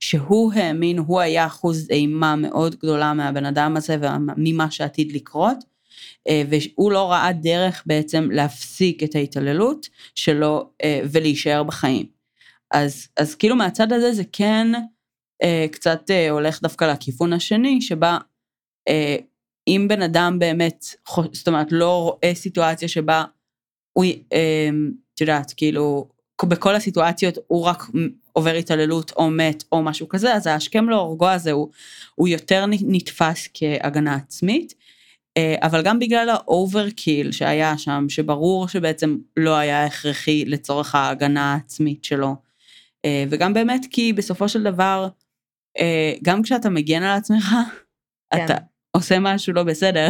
שהוא 0.00 0.52
האמין, 0.52 0.98
הוא 0.98 1.20
היה 1.20 1.46
אחוז 1.46 1.90
אימה 1.90 2.36
מאוד 2.36 2.74
גדולה 2.74 3.12
מהבן 3.12 3.44
אדם 3.44 3.76
הזה 3.76 3.96
וממה 4.00 4.70
שעתיד 4.70 5.12
לקרות, 5.12 5.58
והוא 6.28 6.92
לא 6.92 7.10
ראה 7.10 7.32
דרך 7.32 7.82
בעצם 7.86 8.28
להפסיק 8.30 9.02
את 9.02 9.14
ההתעללות 9.14 9.88
שלו 10.14 10.70
אה, 10.84 11.00
ולהישאר 11.12 11.62
בחיים. 11.62 12.06
אז, 12.70 13.08
אז 13.16 13.34
כאילו 13.34 13.56
מהצד 13.56 13.92
הזה 13.92 14.12
זה 14.12 14.22
כן 14.32 14.66
אה, 15.42 15.66
קצת 15.72 16.10
אה, 16.10 16.30
הולך 16.30 16.62
דווקא 16.62 16.84
לכיוון 16.84 17.32
השני, 17.32 17.80
שבה 17.82 18.18
אה, 18.88 19.16
אם 19.68 19.86
בן 19.88 20.02
אדם 20.02 20.38
באמת, 20.38 20.84
זאת 21.32 21.48
אומרת, 21.48 21.66
לא 21.70 22.02
רואה 22.02 22.34
סיטואציה 22.34 22.88
שבה 22.88 23.24
הוא, 23.92 24.04
אה, 24.32 24.68
את 25.14 25.20
יודעת, 25.20 25.52
כאילו, 25.56 26.08
בכל 26.44 26.74
הסיטואציות 26.74 27.38
הוא 27.46 27.64
רק 27.64 27.82
עובר 28.32 28.54
התעללות 28.54 29.12
או 29.16 29.30
מת 29.30 29.64
או 29.72 29.82
משהו 29.82 30.08
כזה, 30.08 30.34
אז 30.34 30.46
ההשכם 30.46 30.88
להורגו 30.88 31.28
הזה 31.28 31.52
הוא, 31.52 31.68
הוא 32.14 32.28
יותר 32.28 32.64
נתפס 32.68 33.48
כהגנה 33.54 34.14
עצמית. 34.14 34.74
אה, 35.38 35.54
אבל 35.62 35.82
גם 35.82 35.98
בגלל 35.98 36.28
ה 36.30 36.41
overkill 36.41 37.32
שהיה 37.32 37.78
שם, 37.78 38.06
שברור 38.08 38.68
שבעצם 38.68 39.16
לא 39.36 39.56
היה 39.56 39.84
הכרחי 39.84 40.44
לצורך 40.44 40.94
ההגנה 40.94 41.52
העצמית 41.54 42.04
שלו. 42.04 42.36
אה, 43.04 43.24
וגם 43.30 43.54
באמת 43.54 43.86
כי 43.90 44.12
בסופו 44.12 44.48
של 44.48 44.62
דבר, 44.62 45.08
אה, 45.78 46.12
גם 46.22 46.42
כשאתה 46.42 46.70
מגן 46.70 47.02
על 47.02 47.18
עצמך, 47.18 47.54
כן. 48.34 48.44
אתה 48.44 48.54
עושה 48.90 49.18
משהו 49.20 49.52
לא 49.52 49.62
בסדר. 49.62 50.08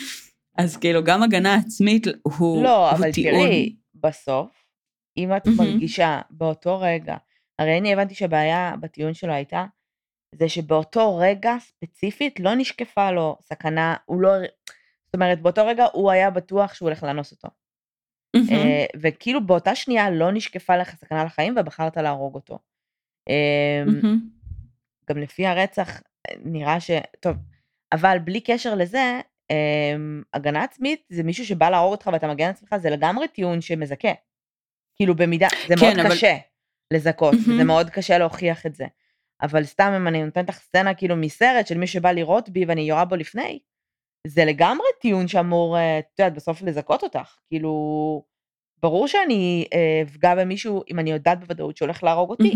אז 0.58 0.76
כאילו 0.76 1.04
גם 1.04 1.22
הגנה 1.22 1.54
עצמית 1.54 2.06
הוא, 2.22 2.64
לא, 2.64 2.90
הוא 2.90 2.98
אבל 2.98 3.12
טיעון. 3.12 3.46
תראי, 3.46 3.76
בסוף, 3.94 4.64
אם 5.16 5.36
את 5.36 5.46
מהמם. 5.46 5.58
מרגישה 5.58 6.20
באותו 6.30 6.80
רגע, 6.80 7.16
הרי 7.58 7.78
אני 7.78 7.92
הבנתי 7.92 8.14
שהבעיה 8.14 8.74
בטיעון 8.80 9.14
שלו 9.14 9.32
הייתה, 9.32 9.64
זה 10.34 10.48
שבאותו 10.48 11.16
רגע 11.16 11.52
ספציפית 11.60 12.40
לא 12.40 12.54
נשקפה 12.54 13.10
לו 13.10 13.36
סכנה, 13.42 13.96
הוא 14.04 14.20
לא, 14.20 14.30
זאת 15.06 15.14
אומרת, 15.14 15.40
באותו 15.42 15.66
רגע 15.66 15.86
הוא 15.92 16.10
היה 16.10 16.30
בטוח 16.30 16.74
שהוא 16.74 16.88
הולך 16.88 17.02
לאנוס 17.02 17.32
אותו. 17.32 17.48
אה, 18.52 18.84
וכאילו 19.00 19.46
באותה 19.46 19.74
שנייה 19.74 20.10
לא 20.10 20.32
נשקפה 20.32 20.76
לך 20.76 20.94
סכנה 20.94 21.24
לחיים 21.24 21.54
ובחרת 21.60 21.96
להרוג 21.96 22.34
אותו. 22.34 22.58
מהמם. 23.86 24.20
גם 25.10 25.18
לפי 25.18 25.46
הרצח 25.46 26.00
אה, 26.00 26.34
נראה 26.44 26.80
ש... 26.80 26.90
טוב, 27.20 27.36
אבל 27.92 28.18
בלי 28.24 28.40
קשר 28.40 28.74
לזה, 28.74 29.20
אמ, 29.50 30.22
הגנה 30.34 30.62
עצמית 30.64 31.02
זה 31.08 31.22
מישהו 31.22 31.44
שבא 31.46 31.70
להרוג 31.70 31.92
אותך 31.92 32.10
ואתה 32.12 32.28
מגן 32.28 32.44
על 32.44 32.50
עצמך, 32.50 32.76
זה 32.76 32.90
לגמרי 32.90 33.28
טיעון 33.28 33.60
שמזכה. 33.60 34.08
כאילו 34.96 35.14
במידה, 35.16 35.48
זה 35.68 35.74
כן, 35.80 35.86
מאוד 35.86 35.98
אבל- 36.06 36.14
קשה 36.16 36.36
לזכות, 36.92 37.34
וזה 37.34 37.50
מהמם. 37.52 37.66
מאוד 37.66 37.90
קשה 37.90 38.18
להוכיח 38.18 38.66
את 38.66 38.74
זה. 38.74 38.86
אבל 39.42 39.64
סתם 39.64 39.92
אם 39.96 40.08
אני 40.08 40.24
נותנת 40.24 40.48
לך 40.48 40.58
סצנה 40.58 40.94
כאילו 40.94 41.16
מסרט 41.16 41.66
של 41.66 41.78
מי 41.78 41.86
שבא 41.86 42.12
לראות 42.12 42.48
בי 42.48 42.64
ואני 42.64 42.80
יורה 42.80 43.04
בו 43.04 43.16
לפני, 43.16 43.58
זה 44.26 44.44
לגמרי 44.44 44.86
טיעון 45.00 45.28
שאמור, 45.28 45.76
אה, 45.76 45.98
את 45.98 46.04
יודעת, 46.18 46.34
בסוף 46.34 46.62
לזכות 46.62 47.02
אותך. 47.02 47.36
כאילו, 47.48 47.72
ברור 48.82 49.08
שאני 49.08 49.66
אה, 49.74 50.02
אפגע 50.02 50.34
במישהו 50.34 50.82
אם 50.90 50.98
אני 50.98 51.10
יודעת 51.10 51.40
בוודאות 51.40 51.76
שהולך 51.76 52.02
להרוג 52.04 52.30
אותי. 52.30 52.54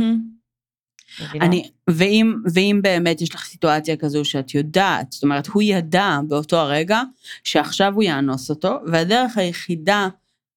מבינה? 1.22 1.44
אני, 1.44 1.70
ואם, 1.90 2.34
ואם 2.54 2.80
באמת 2.82 3.20
יש 3.20 3.34
לך 3.34 3.44
סיטואציה 3.44 3.96
כזו 3.96 4.24
שאת 4.24 4.54
יודעת, 4.54 5.12
זאת 5.12 5.22
אומרת, 5.22 5.46
הוא 5.46 5.62
ידע 5.62 6.18
באותו 6.28 6.56
הרגע 6.56 7.02
שעכשיו 7.44 7.94
הוא 7.94 8.02
יאנוס 8.02 8.50
אותו, 8.50 8.78
והדרך 8.86 9.38
היחידה, 9.38 10.08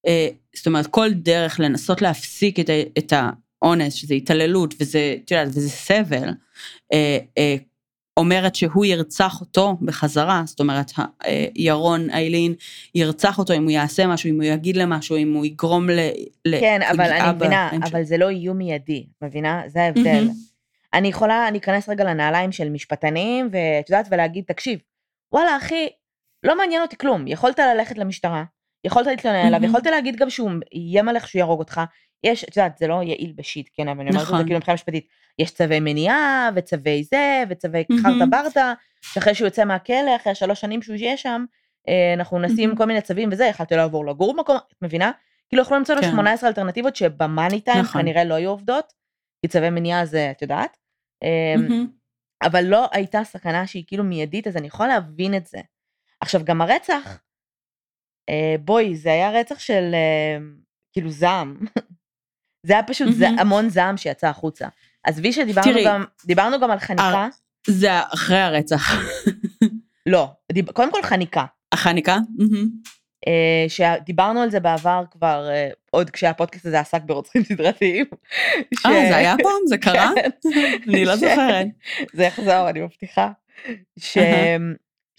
אה, 0.07 0.27
זאת 0.55 0.67
אומרת, 0.67 0.87
כל 0.87 1.13
דרך 1.13 1.59
לנסות 1.59 2.01
להפסיק 2.01 2.59
את, 2.59 2.69
ה- 2.69 2.99
את 2.99 3.13
האונס, 3.61 3.93
שזה 3.93 4.13
התעללות 4.13 4.73
וזה, 4.79 5.15
את 5.25 5.31
יודעת, 5.31 5.47
וזה 5.47 5.69
סבל, 5.69 6.29
אה, 6.93 7.17
אה, 7.37 7.55
אומרת 8.17 8.55
שהוא 8.55 8.85
ירצח 8.85 9.41
אותו 9.41 9.77
בחזרה, 9.81 10.43
זאת 10.45 10.59
אומרת, 10.59 10.91
אה, 11.25 11.45
ירון 11.55 12.09
איילין 12.09 12.53
ירצח 12.95 13.39
אותו 13.39 13.53
אם 13.53 13.63
הוא 13.63 13.71
יעשה 13.71 14.07
משהו, 14.07 14.29
אם 14.29 14.35
הוא 14.35 14.43
יגיד 14.43 14.77
למשהו, 14.77 15.17
אם 15.17 15.33
הוא 15.33 15.45
יגרום 15.45 15.89
ל... 15.89 15.99
כן, 16.59 16.81
אבל 16.91 17.11
אני 17.11 17.35
מבינה. 17.35 17.69
אבל 17.83 18.03
זה 18.03 18.17
לא 18.17 18.29
איום 18.29 18.57
מיידי, 18.57 19.05
מבינה? 19.21 19.61
זה 19.67 19.81
ההבדל. 19.81 20.27
אני 20.93 21.07
יכולה 21.07 21.51
להיכנס 21.51 21.89
רגע 21.89 22.03
לנעליים 22.03 22.51
של 22.51 22.69
משפטנים, 22.69 23.49
ואת 23.51 23.89
יודעת, 23.89 24.07
ולהגיד, 24.11 24.43
תקשיב, 24.47 24.79
וואלה, 25.31 25.57
אחי, 25.57 25.87
לא 26.43 26.57
מעניין 26.57 26.81
אותי 26.81 26.97
כלום. 26.97 27.27
יכולת 27.27 27.59
ללכת 27.59 27.97
למשטרה, 27.97 28.43
יכולת 28.83 29.07
להתלונן 29.07 29.45
עליו. 29.45 29.65
יכולת 29.65 29.85
להגיד 29.85 30.15
גם 30.15 30.29
שהוא 30.29 30.51
איים 30.73 31.09
עליך 31.09 31.27
שהוא 31.27 31.39
יהרוג 31.39 31.59
אותך. 31.59 31.81
יש, 32.23 32.43
את 32.43 32.57
יודעת, 32.57 32.77
זה 32.77 32.87
לא 32.87 33.03
יעיל 33.03 33.33
בשיט, 33.35 33.69
כן, 33.73 33.87
אבל 33.87 34.01
אני 34.01 34.09
אומרת 34.09 34.21
את 34.21 34.27
זה 34.27 34.33
נכון. 34.33 34.45
כאילו 34.45 34.57
מבחינה 34.57 34.75
משפטית. 34.75 35.07
יש 35.39 35.51
צווי 35.51 35.79
מניעה, 35.79 36.49
וצווי 36.55 37.03
זה, 37.03 37.43
וצווי. 37.49 37.83
חרטה 38.03 38.25
ברטה, 38.25 38.73
שאחרי 39.01 39.35
שהוא 39.35 39.45
יוצא 39.47 39.65
מהכלא, 39.65 40.15
אחרי 40.15 40.31
השלוש 40.31 40.61
שנים 40.61 40.81
שהוא 40.81 40.95
יהיה 40.95 41.17
שם, 41.17 41.45
אה, 41.89 42.13
אנחנו 42.13 42.39
נשים. 42.39 42.75
כל 42.75 42.85
מיני 42.85 43.01
צווים 43.01 43.29
וזה, 43.31 43.45
יכלת 43.45 43.71
לעבור 43.71 44.05
לגור 44.05 44.33
במקום, 44.33 44.57
את 44.57 44.81
מבינה? 44.81 45.11
כאילו 45.49 45.63
יכלו 45.63 45.77
למצוא 45.77 45.95
לו 45.95 46.01
כן. 46.01 46.11
18 46.11 46.49
אלטרנטיבות 46.49 46.95
שבמאני 46.95 47.61
טיים 47.61 47.79
נכון. 47.79 48.01
כנראה 48.01 48.23
לא 48.23 48.33
היו 48.33 48.49
עובדות, 48.49 48.93
כי 49.41 49.47
צווי 49.47 49.69
מניעה 49.69 50.05
זה, 50.05 50.31
את 50.31 50.41
יודעת. 50.41 50.77
אמ. 51.23 51.87
אבל 52.43 52.63
לא 52.63 52.87
הייתה 52.91 53.23
סכנה 53.23 53.67
שהיא 53.67 53.83
כאילו 53.87 54.03
מיידית, 54.03 54.47
אז 54.47 54.57
אני 54.57 54.67
יכולה 54.67 54.89
להבין 54.89 55.35
את 55.35 55.45
זה. 55.45 55.57
עכשיו, 56.21 56.41
גם 56.43 56.61
הרצח, 56.61 57.19
אה, 58.29 58.55
בואי, 58.59 58.95
זה 58.95 59.11
היה 59.11 59.31
רצח 59.31 59.59
של 59.59 59.91
אה, 59.93 60.37
כאילו 60.93 61.09
זעם. 61.09 61.57
זה 62.63 62.73
היה 62.73 62.83
פשוט 62.83 63.13
זה, 63.13 63.25
מהמם. 63.25 63.39
המון 63.39 63.69
זעם 63.69 63.97
שיצא 63.97 64.27
החוצה. 64.27 64.67
עזבי 65.03 65.33
שדיברנו 65.33 65.71
תראי, 65.71 65.85
גם, 65.85 66.03
דיברנו 66.25 66.59
גם 66.59 66.71
על 66.71 66.79
חניקה. 66.79 67.27
זה 67.67 67.89
אחרי 68.13 68.39
הרצח. 68.39 68.91
לא, 70.05 70.27
דיב, 70.51 70.71
קודם 70.71 70.91
כל 70.91 71.03
חניקה. 71.03 71.45
החניקה? 71.71 72.17
מהמם. 72.37 72.67
אה, 73.27 73.65
שדיברנו 73.69 74.41
על 74.41 74.49
זה 74.51 74.59
בעבר 74.59 75.03
כבר, 75.11 75.47
אה, 75.49 75.69
עוד 75.91 76.09
כשהפודקאסט 76.09 76.65
הזה 76.65 76.79
עסק 76.79 77.01
ברוצחים 77.05 77.43
סדרתיים. 77.43 78.05
ש- 78.79 78.85
אה, 78.85 78.91
זה 79.09 79.15
היה 79.17 79.35
פעם? 79.43 79.61
זה 79.67 79.77
קרה? 79.77 80.11
כן. 80.15 80.29
אני 80.89 81.05
לא 81.05 81.15
ש- 81.15 81.19
זוכרת. 81.19 81.67
זה 82.13 82.23
יחזור, 82.23 82.69
אני 82.69 82.81
מבטיחה. 82.81 83.31
ש... 83.99 84.17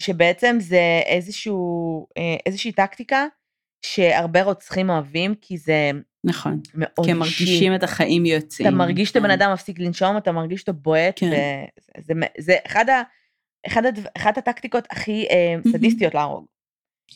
שבעצם 0.01 0.57
זה 0.59 0.81
איזשהו, 1.05 1.57
אה, 2.17 2.35
איזושהי 2.45 2.71
טקטיקה 2.71 3.25
שהרבה 3.81 4.43
רוצחים 4.43 4.89
אוהבים, 4.89 5.35
כי 5.41 5.57
זה 5.57 5.91
נכון. 6.23 6.59
מאוד 6.75 7.05
כי. 7.05 7.11
הם 7.11 7.19
מרגישים 7.19 7.75
את 7.75 7.83
החיים 7.83 8.25
יוצאים. 8.25 8.67
אתה 8.67 8.75
מרגיש 8.75 9.11
כן. 9.11 9.19
אדם 9.31 9.53
מפסיק 9.53 9.79
לנשום, 9.79 10.17
אתה 10.17 10.31
מרגיש 10.31 10.61
אותו 10.61 10.73
בועט, 10.73 11.19
כן. 11.19 11.27
וזה, 11.27 11.65
זה, 12.05 12.13
זה 12.37 12.55
אחד 12.65 12.89
ה... 12.89 13.01
אחד 13.67 13.85
הדבר, 13.85 14.09
אחת 14.17 14.37
הטקטיקות 14.37 14.87
הכי 14.91 15.25
אה, 15.29 15.55
סדיסטיות 15.71 16.13
להרוג. 16.13 16.45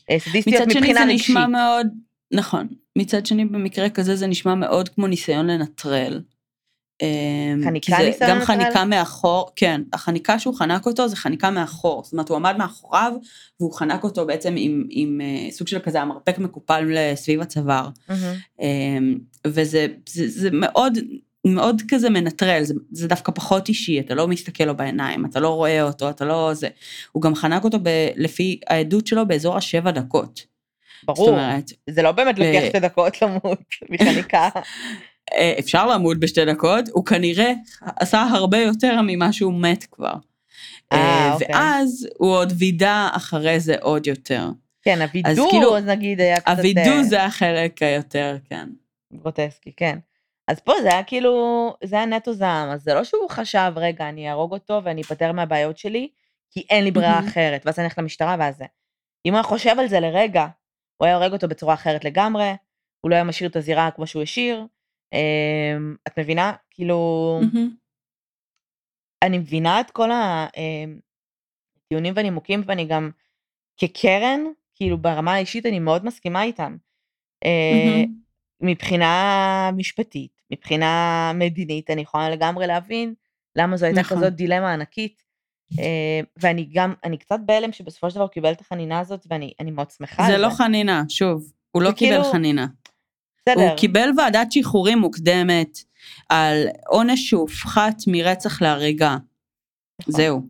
אה, 0.09 0.19
סדיסטיות 0.19 0.61
מצד 0.61 0.71
שני 0.71 0.79
מבחינה 0.79 0.99
זה 0.99 1.11
רגשית. 1.11 1.29
נשמע 1.29 1.47
מאוד, 1.47 1.87
נכון, 2.31 2.67
מצד 2.97 3.25
שני 3.25 3.45
במקרה 3.45 3.89
כזה 3.89 4.15
זה 4.15 4.27
נשמע 4.27 4.55
מאוד 4.55 4.89
כמו 4.89 5.07
ניסיון 5.07 5.47
לנטרל. 5.47 6.21
אמ, 7.01 7.61
חניקה 7.63 7.97
ניסיון 7.97 8.31
גם? 8.31 8.45
חניקה 8.45 8.85
מאחור, 8.85 9.51
כן, 9.55 9.81
החניקה 9.93 10.39
שהוא 10.39 10.55
חנק 10.55 10.85
אותו 10.85 11.07
זה 11.07 11.15
חניקה 11.15 11.49
מאחור, 11.49 12.03
זאת 12.03 12.13
אומרת 12.13 12.29
הוא 12.29 12.35
עמד 12.35 12.55
מאחוריו 12.57 13.13
והוא 13.59 13.73
חנק 13.73 14.03
אותו 14.03 14.25
בעצם 14.25 14.53
עם, 14.57 14.83
עם 14.89 15.21
אה, 15.21 15.51
סוג 15.51 15.67
של 15.67 15.79
כזה 15.79 16.01
המרפק 16.01 16.37
מקופל 16.37 17.13
סביב 17.15 17.41
הצוואר. 17.41 17.89
אמ, 18.61 19.17
וזה 19.47 19.87
זה, 20.09 20.27
זה 20.27 20.49
מאוד 20.51 20.97
מאוד 21.47 21.81
כזה 21.87 22.09
מנטרל, 22.09 22.63
זה, 22.63 22.73
זה 22.91 23.07
דווקא 23.07 23.31
פחות 23.31 23.67
אישי, 23.67 23.99
אתה 23.99 24.15
לא 24.15 24.27
מסתכל 24.27 24.63
לו 24.63 24.77
בעיניים, 24.77 25.25
אתה 25.25 25.39
לא 25.39 25.49
רואה 25.49 25.83
אותו, 25.83 26.09
אתה 26.09 26.25
לא 26.25 26.53
זה. 26.53 26.67
הוא 27.11 27.21
גם 27.21 27.35
חנק 27.35 27.63
אותו 27.63 27.79
ב, 27.83 27.89
לפי 28.15 28.59
העדות 28.67 29.07
שלו 29.07 29.27
באזור 29.27 29.57
השבע 29.57 29.91
דקות. 29.91 30.45
ברור, 31.05 31.29
אומרת, 31.29 31.71
זה 31.89 32.01
לא 32.01 32.11
באמת 32.11 32.39
לוקח 32.39 32.59
ו- 32.63 32.67
שתי 32.67 32.79
דקות 32.79 33.21
למות 33.21 33.59
מחניקה. 33.89 34.49
אה, 35.35 35.53
אפשר 35.59 35.87
למות 35.87 36.19
בשתי 36.19 36.45
דקות, 36.45 36.85
הוא 36.91 37.05
כנראה 37.05 37.53
עשה 37.81 38.21
הרבה 38.21 38.57
יותר 38.57 39.01
ממה 39.01 39.33
שהוא 39.33 39.53
מת 39.53 39.83
כבר. 39.91 40.13
אה, 40.93 40.97
אה, 40.97 41.33
אוקיי. 41.33 41.47
ואז 41.51 42.07
הוא 42.17 42.35
עוד 42.35 42.53
וידא 42.57 43.09
אחרי 43.11 43.59
זה 43.59 43.75
עוד 43.81 44.07
יותר. 44.07 44.49
כן, 44.81 45.01
הווידוא, 45.01 45.49
כאילו, 45.51 45.79
נגיד, 45.79 46.21
היה 46.21 46.39
קצת... 46.39 46.49
הווידוא 46.49 46.83
אה, 46.83 47.03
זה 47.03 47.23
החלק 47.23 47.81
היותר, 47.81 48.37
כן. 48.49 48.69
גרוטסקי, 49.13 49.71
כן. 49.77 49.99
אז 50.47 50.59
פה 50.59 50.73
זה 50.81 50.89
היה 50.89 51.03
כאילו, 51.03 51.73
זה 51.83 51.95
היה 51.95 52.05
נטו 52.05 52.33
זעם, 52.33 52.69
אז 52.69 52.83
זה 52.83 52.93
לא 52.93 53.03
שהוא 53.03 53.29
חשב, 53.29 53.71
רגע, 53.75 54.09
אני 54.09 54.29
אהרוג 54.29 54.53
אותו 54.53 54.81
ואני 54.83 55.01
אפטר 55.01 55.31
מהבעיות 55.31 55.77
שלי, 55.77 56.09
כי 56.51 56.65
אין 56.69 56.83
לי 56.83 56.91
ברירה. 56.91 57.19
אחרת, 57.19 57.65
ואז 57.65 57.79
אני 57.79 57.85
אלך 57.85 57.97
למשטרה 57.97 58.35
ואז 58.39 58.57
זה. 58.57 58.65
אם 59.25 59.31
הוא 59.31 59.37
היה 59.37 59.43
חושב 59.43 59.75
על 59.79 59.87
זה 59.87 59.99
לרגע, 59.99 60.47
הוא 60.97 61.05
היה 61.05 61.15
הורג 61.15 61.33
אותו 61.33 61.47
בצורה 61.47 61.73
אחרת 61.73 62.05
לגמרי, 62.05 62.51
הוא 63.01 63.09
לא 63.09 63.15
היה 63.15 63.23
משאיר 63.23 63.49
את 63.49 63.55
הזירה 63.55 63.91
כמו 63.91 64.07
שהוא 64.07 64.23
השאיר. 64.23 64.65
אמ, 65.13 65.95
את 66.07 66.19
מבינה? 66.19 66.53
כאילו. 66.71 67.39
אני 69.23 69.37
מבינה 69.37 69.79
את 69.79 69.91
כל 69.91 70.09
הטיעונים 70.11 72.13
והנימוקים, 72.15 72.61
ואני 72.65 72.85
גם, 72.85 73.11
כקרן, 73.77 74.39
כאילו 74.75 74.97
ברמה 74.97 75.33
האישית 75.33 75.65
אני 75.65 75.79
מאוד 75.79 76.05
מסכימה 76.05 76.43
איתם. 76.43 76.77
אה. 77.45 78.03
מבחינה 78.61 79.69
משפטית, 79.77 80.41
מבחינה 80.51 81.31
מדינית, 81.35 81.89
אני 81.89 82.01
יכולה 82.01 82.29
לגמרי 82.29 82.67
להבין 82.67 83.13
למה 83.55 83.77
זו 83.77 83.85
הייתה 83.85 84.01
נכון. 84.01 84.17
כזאת 84.17 84.33
דילמה 84.33 84.73
ענקית. 84.73 85.23
אה, 85.79 86.19
ואני 86.37 86.69
גם, 86.73 86.93
אני 87.03 87.17
קצת 87.17 87.39
בהלם 87.45 87.71
שבסופו 87.71 88.09
של 88.09 88.15
דבר 88.15 88.23
הוא 88.23 88.31
קיבל 88.31 88.51
את 88.51 88.61
החנינה 88.61 88.99
הזאת, 88.99 89.25
ואני 89.29 89.53
אני 89.59 89.71
מאוד 89.71 89.91
שמחה 89.91 90.23
זה. 90.27 90.37
לא 90.37 90.49
חנינה, 90.49 91.03
שוב, 91.09 91.51
הוא 91.71 91.81
לא 91.81 91.91
קיבל 91.91 92.11
כאילו- 92.11 92.31
חנינה. 92.31 92.67
בסדר, 93.49 93.61
הוא 93.69 93.77
קיבל 93.77 94.09
ועדת 94.17 94.51
שחרורים 94.51 94.99
מוקדמת 94.99 95.77
על 96.29 96.57
עונש 96.87 97.29
שהופחת 97.29 97.95
מרצח 98.07 98.61
להריגה. 98.61 99.17
נכון. 100.01 100.13
זהו. 100.13 100.41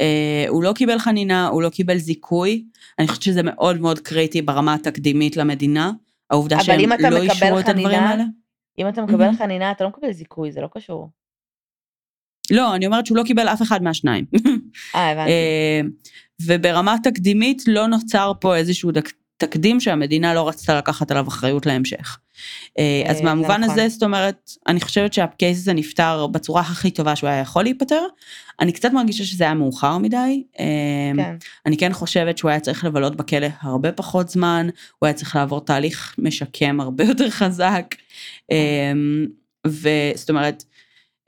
אה, 0.00 0.44
הוא 0.48 0.62
לא 0.62 0.72
קיבל 0.72 0.98
חנינה, 0.98 1.46
הוא 1.48 1.62
לא 1.62 1.68
קיבל 1.68 1.96
זיכוי. 1.98 2.64
אני 2.98 3.08
חושבת 3.08 3.22
שזה 3.22 3.40
מאוד 3.42 3.80
מאוד 3.80 3.98
קריטי 3.98 4.42
ברמה 4.42 4.74
התקדימית 4.74 5.36
למדינה. 5.36 5.92
העובדה 6.30 6.56
אבל 6.56 6.64
שהם 6.64 6.90
לא 7.10 7.22
אישרו 7.22 7.58
את 7.58 7.68
הדברים 7.68 7.86
חנינה, 7.86 8.10
האלה. 8.10 8.24
אם 8.78 8.88
אתה 8.88 9.02
מקבל 9.02 9.16
מהמם. 9.24 9.36
חנינה, 9.36 9.70
אתה 9.70 9.84
לא 9.84 9.90
מקבל 9.90 10.12
זיכוי, 10.12 10.52
זה 10.52 10.60
לא 10.60 10.68
קשור. 10.72 11.10
לא, 12.50 12.74
אני 12.74 12.86
אומרת 12.86 13.06
שהוא 13.06 13.16
לא 13.18 13.22
קיבל 13.22 13.48
אף 13.48 13.62
אחד 13.62 13.82
מהשניים. 13.82 14.24
אה, 14.94 15.10
הבנתי. 15.10 15.30
אה, 15.30 15.80
וברמה 16.46 16.96
תקדימית 17.02 17.62
לא 17.66 17.86
נוצר 17.86 18.32
פה 18.40 18.56
איזשהו 18.56 18.90
דק- 18.92 19.12
תקדים 19.38 19.80
שהמדינה 19.80 20.34
לא 20.34 20.48
רצתה 20.48 20.78
לקחת 20.78 21.10
עליו 21.10 21.28
אחריות 21.28 21.66
להמשך. 21.66 22.18
אה, 22.78 23.02
אה, 23.06 23.10
אז 23.10 23.16
זה 23.16 23.22
במובן 23.22 23.60
נכון. 23.60 23.70
הזה, 23.70 23.88
זאת 23.88 24.02
אומרת, 24.02 24.50
אני 24.66 24.80
חושבת 24.80 25.12
שהקייס 25.12 25.58
הזה 25.58 25.72
נפתר 25.72 26.26
בצורה 26.26 26.60
הכי 26.60 26.90
טובה 26.90 27.16
שהוא 27.16 27.30
היה 27.30 27.40
יכול 27.40 27.62
להיפתר. 27.62 28.02
אני 28.60 28.72
קצת 28.72 28.92
מרגישה 28.92 29.24
שזה 29.24 29.44
היה 29.44 29.54
מאוחר 29.54 29.98
מדי. 29.98 30.42
אה, 30.60 30.64
כן. 31.16 31.36
אני 31.66 31.76
כן 31.76 31.92
חושבת 31.92 32.38
שהוא 32.38 32.50
היה 32.50 32.60
צריך 32.60 32.84
לבלות 32.84 33.16
בכלא 33.16 33.46
הרבה 33.60 33.92
פחות 33.92 34.28
זמן, 34.28 34.68
הוא 34.98 35.06
היה 35.06 35.14
צריך 35.14 35.36
לעבור 35.36 35.60
תהליך 35.60 36.14
משקם 36.18 36.80
הרבה 36.80 37.04
יותר 37.04 37.30
חזק. 37.30 37.94
וזאת 39.66 40.30
אומרת, 40.30 40.64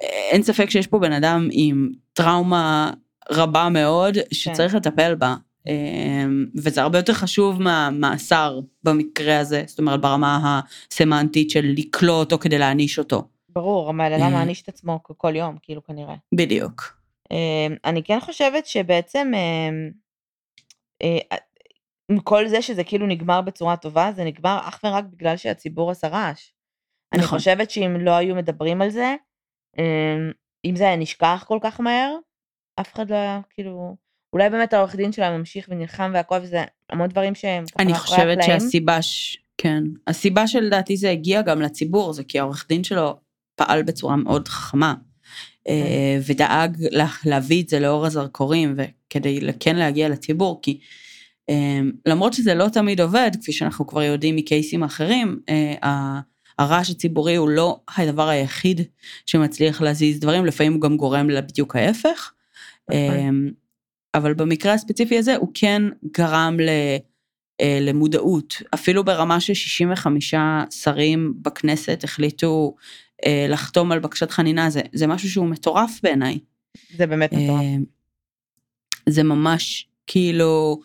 אין 0.00 0.42
ספק 0.42 0.70
שיש 0.70 0.86
פה 0.86 0.98
בן 0.98 1.12
אדם 1.12 1.48
עם 1.52 1.88
טראומה 2.12 2.90
רבה 3.30 3.68
מאוד 3.68 4.18
שצריך 4.32 4.74
לטפל 4.74 5.14
בה. 5.14 5.34
אמ, 5.66 6.46
וזה 6.56 6.82
הרבה 6.82 6.98
יותר 6.98 7.12
חשוב 7.12 7.62
מהמאסר 7.62 8.60
במקרה 8.82 9.38
הזה, 9.38 9.64
זאת 9.66 9.78
אומרת 9.78 10.00
ברמה 10.00 10.60
הסמנטית 10.90 11.50
של 11.50 11.74
לכלוא 11.76 12.14
אותו 12.14 12.38
כדי 12.38 12.58
להעניש 12.58 12.98
אותו. 12.98 13.28
ברור, 13.48 13.90
הבן 13.90 14.00
אדם 14.00 14.22
אה. 14.22 14.30
מעניש 14.30 14.62
את 14.62 14.68
עצמו 14.68 15.00
כל 15.02 15.36
יום, 15.36 15.56
כאילו 15.62 15.84
כנראה. 15.84 16.14
בדיוק. 16.34 17.00
אמ, 17.30 17.74
אני 17.84 18.02
כן 18.02 18.20
חושבת 18.20 18.66
שבעצם 18.66 19.32
אמ, 19.34 19.90
אה, 21.02 21.36
עם 22.10 22.20
כל 22.20 22.48
זה 22.48 22.62
שזה 22.62 22.84
כאילו 22.84 23.06
נגמר 23.06 23.40
בצורה 23.40 23.76
טובה, 23.76 24.12
זה 24.16 24.24
נגמר 24.24 24.58
אך 24.62 24.80
ורק 24.84 25.04
בגלל 25.04 25.36
שהציבור 25.36 25.90
עשה 25.90 26.08
רעש. 26.08 26.50
אני 27.12 27.22
נכון. 27.22 27.38
חושבת 27.38 27.70
שאם 27.70 27.96
לא 28.00 28.10
היו 28.10 28.34
מדברים 28.34 28.82
על 28.82 28.90
זה, 28.90 29.14
אם 30.64 30.76
זה 30.76 30.84
היה 30.84 30.96
נשכח 30.96 31.44
כל 31.48 31.58
כך 31.62 31.80
מהר, 31.80 32.16
אף 32.80 32.94
אחד 32.94 33.10
לא 33.10 33.16
היה, 33.16 33.40
כאילו, 33.50 33.96
אולי 34.32 34.50
באמת 34.50 34.72
העורך 34.72 34.96
דין 34.96 35.12
שלה 35.12 35.38
ממשיך 35.38 35.66
ונלחם 35.70 36.10
והכל, 36.14 36.38
וזה 36.42 36.64
המון 36.90 37.08
דברים 37.08 37.34
שהם 37.34 37.64
אני 37.78 37.94
חושבת. 37.94 38.38
שהסיבה, 38.42 39.02
ש... 39.02 39.38
כן, 39.58 39.82
הסיבה 40.06 40.46
שלדעתי 40.46 40.96
זה 40.96 41.10
הגיע 41.10 41.42
גם 41.42 41.60
לציבור, 41.62 42.12
זה 42.12 42.24
כי 42.24 42.38
העורך 42.38 42.66
דין 42.68 42.84
שלו 42.84 43.16
פעל 43.54 43.82
בצורה 43.82 44.16
מאוד 44.16 44.48
חכמה, 44.48 44.94
אה, 45.68 46.18
ודאג 46.26 46.76
לה, 46.90 47.06
להביא 47.24 47.62
את 47.62 47.68
זה 47.68 47.80
לאור 47.80 48.06
הזרקורים, 48.06 48.76
וכדי 48.76 49.40
כן 49.60 49.76
להגיע 49.76 50.08
לציבור, 50.08 50.60
כי 50.62 50.80
אה, 51.50 51.80
למרות 52.06 52.32
שזה 52.32 52.54
לא 52.54 52.68
תמיד 52.68 53.00
עובד, 53.00 53.30
כפי 53.40 53.52
שאנחנו 53.52 53.86
כבר 53.86 54.02
יודעים 54.02 54.36
מקייסים 54.36 54.82
אחרים, 54.82 55.40
אה, 55.48 56.20
הרעש 56.58 56.90
הציבורי 56.90 57.36
הוא 57.36 57.48
לא 57.48 57.80
הדבר 57.96 58.28
היחיד 58.28 58.80
שמצליח 59.26 59.80
להזיז 59.80 60.20
דברים, 60.20 60.46
לפעמים 60.46 60.72
הוא 60.72 60.80
גם 60.80 60.96
גורם 60.96 61.30
לבדיוק 61.30 61.76
ההפך. 61.76 62.32
אבל 64.14 64.34
במקרה 64.34 64.72
הספציפי 64.72 65.18
הזה 65.18 65.36
הוא 65.36 65.48
כן 65.54 65.82
גרם 66.12 66.56
ל, 66.60 66.68
אה, 67.60 67.78
למודעות, 67.80 68.62
אפילו 68.74 69.04
ברמה 69.04 69.40
ש-65 69.40 70.06
שרים 70.70 71.34
בכנסת 71.42 72.04
החליטו 72.04 72.74
אה, 73.26 73.46
לחתום 73.48 73.92
על 73.92 73.98
בקשת 73.98 74.30
חנינה, 74.30 74.70
זה, 74.70 74.80
זה 74.92 75.06
משהו 75.06 75.30
שהוא 75.30 75.46
מטורף 75.46 76.00
בעיניי. 76.02 76.38
זה 76.96 77.06
באמת 77.06 77.32
מטורף. 77.32 77.60
אמ, 77.62 77.84
זה 79.08 79.22
ממש 79.22 79.88
כאילו 80.06 80.80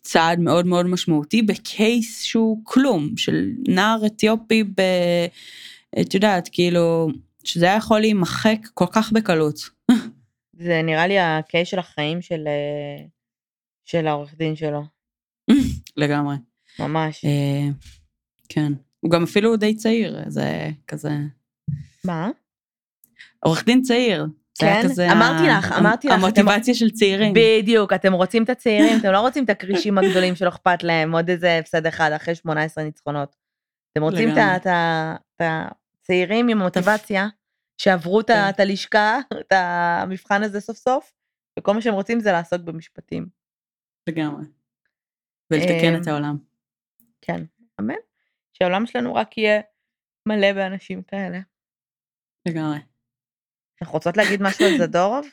צעד 0.00 0.40
מאוד 0.40 0.66
מאוד 0.66 0.86
משמעותי 0.86 1.42
בקייס 1.42 2.22
שהוא 2.22 2.60
כלום, 2.64 3.16
של 3.16 3.50
נער 3.68 4.06
אתיופי 4.06 4.64
ב... 4.64 4.82
את 6.00 6.14
יודעת, 6.14 6.48
כאילו, 6.52 7.08
שזה 7.44 7.64
היה 7.64 7.76
יכול 7.76 8.00
להימחק 8.00 8.58
כל 8.74 8.86
כך 8.92 9.12
בקלות. 9.12 9.70
זה 10.58 10.82
נראה 10.82 11.06
לי 11.06 11.18
הקייס 11.18 11.68
של 11.68 11.78
החיים 11.78 12.22
של, 12.22 12.44
אה, 12.46 13.04
של 13.84 14.06
העורך 14.06 14.34
דין 14.34 14.56
שלו, 14.56 14.82
לגמרי. 15.96 16.36
ממש. 16.78 17.24
אה, 17.24 17.68
כן. 18.48 18.72
הוא 19.00 19.10
גם 19.10 19.22
אפילו 19.22 19.56
די 19.56 19.74
צעיר, 19.76 20.18
זה 20.26 20.68
כזה... 20.88 21.10
מה? 22.04 22.30
עורך 23.40 23.64
דין 23.64 23.82
צעיר. 23.82 24.26
כן? 24.58 24.80
כזה 24.84 25.12
אמרתי 25.12 25.48
לך, 25.48 25.72
אמרתי 25.72 26.08
לך, 26.08 26.14
אתם- 26.14 26.24
המוטיבציה 26.24 26.74
של 26.74 26.90
צעירים. 26.90 27.34
בדיוק, 27.36 27.92
אתם 27.92 28.12
רוצים 28.12 28.44
את 28.44 28.50
הצעירים, 28.50 28.98
אתם 29.00 29.12
לא 29.12 29.20
רוצים 29.20 29.44
את 29.44 29.50
הכרישים 29.50 29.98
הגדולים 29.98 30.34
שלא 30.36 30.48
אכפת 30.48 30.82
להם, 30.82 31.14
עוד 31.14 31.30
איזה 31.30 31.58
הפסד 31.58 31.86
אחד 31.86 32.12
אחרי 32.12 32.34
18 32.34 32.84
ניצחונות. 32.84 33.36
אתם 33.92 34.02
רוצים 34.02 34.28
את 34.30 34.66
הצעירים 35.40 36.48
עם 36.48 36.58
מוטיבציה, 36.58 37.26
שעברו 37.78 38.20
את 38.20 38.26
כן. 38.26 38.48
את 38.50 38.60
הלשכה, 38.60 39.18
את 39.40 39.52
המבחן 39.52 40.42
הזה 40.42 40.60
סוף 40.60 40.76
סוף, 40.76 41.12
וכל 41.58 41.74
מה 41.74 41.82
שהם 41.82 41.94
רוצים 41.94 42.20
זה 42.20 42.32
לעסוק 42.32 42.62
במשפטים. 42.62 43.28
לגמרי. 44.08 44.44
ולתקן 45.50 45.94
אמ, 45.94 46.02
את 46.02 46.06
העולם. 46.06 46.36
כן, 47.20 47.44
אמן. 47.80 47.94
שהעולם 48.52 48.86
שלנו 48.86 49.14
רק 49.14 49.38
יהיה 49.38 49.60
מלא 50.28 50.52
באנשים 50.52 51.02
כאלה. 51.02 51.38
לגמרי. 52.48 52.78
אנחנו 53.82 53.94
רוצות 53.94 54.16
להגיד 54.16 54.42
משהו 54.42 54.64
על 54.64 54.78
זדורוב? 54.86 55.26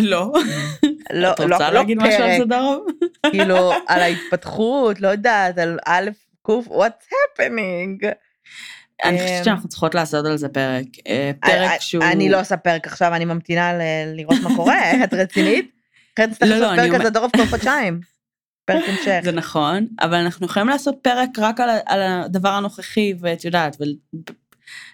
לא. 0.00 0.32
לא, 1.22 1.32
את 1.32 1.40
לא, 1.40 1.44
רוצה 1.54 1.70
לא 1.70 1.74
להגיד 1.74 1.98
משהו 1.98 2.22
על 2.22 2.44
זדורוב? 2.44 2.86
כאילו 3.30 3.72
על 3.72 4.00
ההתפתחות, 4.00 5.00
לא 5.00 5.08
יודעת, 5.08 5.58
על 5.58 5.78
א', 5.86 6.10
ק', 6.42 6.50
what's 6.50 7.06
happening. 7.06 8.14
אני 9.04 9.16
אמ, 9.20 9.22
חושבת 9.22 9.44
שאנחנו 9.44 9.68
צריכות 9.68 9.94
לעשות 9.94 10.26
על 10.26 10.36
זה 10.36 10.48
פרק. 10.48 10.84
אה, 11.06 11.30
פרק 11.40 11.80
שהוא... 11.80 12.04
אני 12.04 12.28
לא 12.28 12.40
עושה 12.40 12.56
פרק 12.56 12.86
עכשיו, 12.86 13.14
אני 13.14 13.24
ממתינה 13.24 13.72
לראות 14.14 14.38
מה 14.42 14.56
קורה, 14.56 14.80
את 15.04 15.14
רצינית? 15.14 15.70
אחרת 16.14 16.28
נצטרך 16.30 16.50
לא, 16.50 16.56
לא, 16.56 16.60
לעשות 16.66 16.78
פרק 16.78 16.94
אומר- 16.94 17.04
זדורוב 17.10 17.30
כל 17.36 17.46
חודשיים. 17.46 18.00
פרק 18.64 18.84
המשך. 18.88 19.20
זה 19.24 19.32
נכון, 19.32 19.86
אבל 20.00 20.14
אנחנו 20.14 20.46
יכולים 20.46 20.68
לעשות 20.68 20.94
פרק 21.02 21.28
רק 21.38 21.60
על, 21.86 22.02
הדבר 22.02 22.48
הנוכחי, 22.48 23.14
ואת 23.20 23.44
יודעת, 23.44 23.76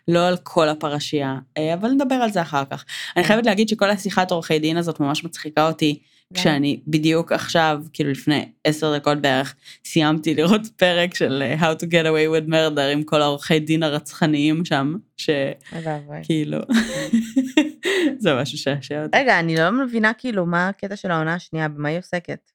ולא 0.09 0.29
על 0.29 0.37
כל 0.43 0.69
הפרשייה, 0.69 1.37
אה, 1.59 1.75
אבל 1.75 1.91
נדבר 1.91 2.15
על 2.15 2.31
זה 2.31 2.43
אחר 2.43 2.65
כך. 2.71 2.85
אני 3.17 3.25
חייבת 3.25 3.47
להגיד 3.47 3.69
שכל 3.69 3.91
השיחת 3.91 4.31
עורכי 4.31 4.59
דין 4.59 4.77
הזאת 4.77 5.01
ממש 5.01 5.25
מצחיקה 5.25 5.67
אותי, 5.69 6.03
כשאני 6.35 6.81
בדיוק 6.87 7.33
עכשיו, 7.33 7.81
כאילו 7.93 8.11
לפני 8.11 8.49
עשר 8.64 8.97
דקות 8.97 9.18
בערך, 9.20 9.55
סיימתי 9.85 10.35
לראות 10.35 10.66
פרק 10.76 11.14
של 11.14 11.43
אה, 11.43 11.55
How 11.61 11.74
to 11.83 11.87
get 11.87 12.05
away 12.05 12.49
with 12.49 12.51
murder 12.51 12.93
עם 12.93 13.03
כל 13.03 13.22
העורכי 13.22 13.61
דין 13.61 13.83
הרצחניים 13.83 14.64
שם. 14.64 14.97
שכאילו, 15.16 16.59
זה 18.22 18.35
משהו 18.35 18.59
שעשע 18.59 19.03
אותי. 19.03 19.18
רגע, 19.18 19.39
אני 19.39 19.57
לא 19.57 19.70
מבינה 19.70 20.12
כאילו 20.12 20.47
מה 20.47 20.68
הקטע 20.68 20.97
של 20.97 21.11
העונה 21.11 21.35
השנייה, 21.35 21.68
במה 21.68 21.89
היא 21.89 21.99
עוסקת. 21.99 22.51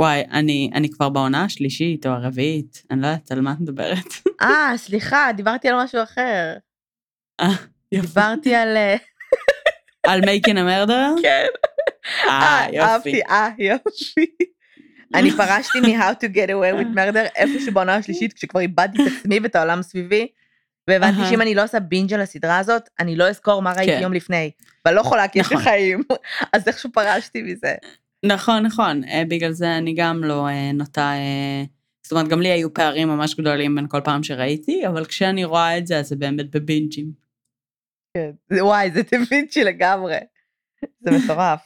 וואי, 0.00 0.22
אני, 0.30 0.70
אני 0.74 0.90
כבר 0.90 1.08
בעונה 1.08 1.44
השלישית 1.44 2.06
או 2.06 2.10
הרביעית, 2.10 2.82
אני 2.90 3.02
לא 3.02 3.06
יודעת 3.06 3.32
על 3.32 3.40
מה 3.40 3.52
את 3.52 3.60
מדברת. 3.60 4.06
אה, 4.42 4.72
סליחה, 4.76 5.28
דיברתי 5.36 5.68
על 5.68 5.84
משהו 5.84 6.02
אחר. 6.02 6.56
אה, 7.40 7.46
יופי. 7.92 8.06
דיברתי 8.06 8.54
על... 8.54 8.76
אה, 8.76 8.96
על 10.06 10.20
מייקין 10.20 10.56
המרדר? 10.56 11.14
כן. 11.22 11.46
אה, 12.24 12.66
יופי. 12.66 12.80
אהבתי, 12.80 13.20
אה, 13.30 13.48
יופי. 13.58 14.26
אני 15.14 15.30
פרשתי 15.30 15.80
מ-How 15.80 16.14
to 16.24 16.34
get 16.34 16.48
away 16.48 16.80
with 16.80 16.96
murder 16.96 17.28
איפשהו 17.36 17.72
בעונה 17.72 17.94
השלישית, 17.94 18.32
כשכבר 18.32 18.60
איבדתי 18.60 19.02
את 19.02 19.12
עצמי 19.18 19.40
ואת 19.42 19.56
העולם 19.56 19.82
סביבי, 19.82 20.26
והבנתי. 20.88 21.20
שאם 21.30 21.40
אני 21.40 21.54
לא 21.54 21.64
עושה 21.64 21.80
בינג' 21.80 22.14
על 22.14 22.20
הסדרה 22.20 22.58
הזאת, 22.58 22.88
אני 23.00 23.16
לא 23.16 23.28
אזכור 23.28 23.62
מה 23.62 23.72
ראיתי 23.72 23.92
כן. 23.92 24.02
יום 24.02 24.12
לפני. 24.12 24.50
ואני 24.84 24.96
לא 24.96 25.00
יכולה, 25.00 25.28
כי 25.28 25.38
יש 25.38 25.50
לי 25.50 25.56
נכון. 25.56 25.70
חיים. 25.70 26.02
אז 26.52 26.68
איכשהו 26.68 26.92
פרשתי 26.92 27.42
מזה. 27.42 27.74
נכון, 28.26 28.62
נכון, 28.62 29.04
אה, 29.04 29.22
בגלל 29.28 29.52
זה 29.52 29.76
אני 29.76 29.94
גם 29.94 30.24
לא 30.24 30.48
אה, 30.48 30.72
נוטה... 30.72 31.12
אה, 31.12 31.64
זאת 32.02 32.12
אומרת, 32.12 32.28
גם 32.28 32.40
לי 32.40 32.48
היו 32.48 32.74
פערים 32.74 33.08
ממש 33.08 33.34
גדולים 33.34 33.74
בין 33.74 33.86
כל 33.88 34.00
פעם 34.04 34.22
שראיתי, 34.22 34.86
אבל 34.86 35.04
כשאני 35.04 35.44
רואה 35.44 35.78
את 35.78 35.86
זה, 35.86 35.98
אז 35.98 36.08
זה 36.08 36.16
באמת 36.16 36.50
בבינג'ים. 36.50 37.12
כן. 38.16 38.30
וואי, 38.60 38.90
זה 38.90 39.04
טבעיצ'י 39.04 39.64
לגמרי. 39.64 40.18
זה 41.00 41.10
מטורף. 41.10 41.60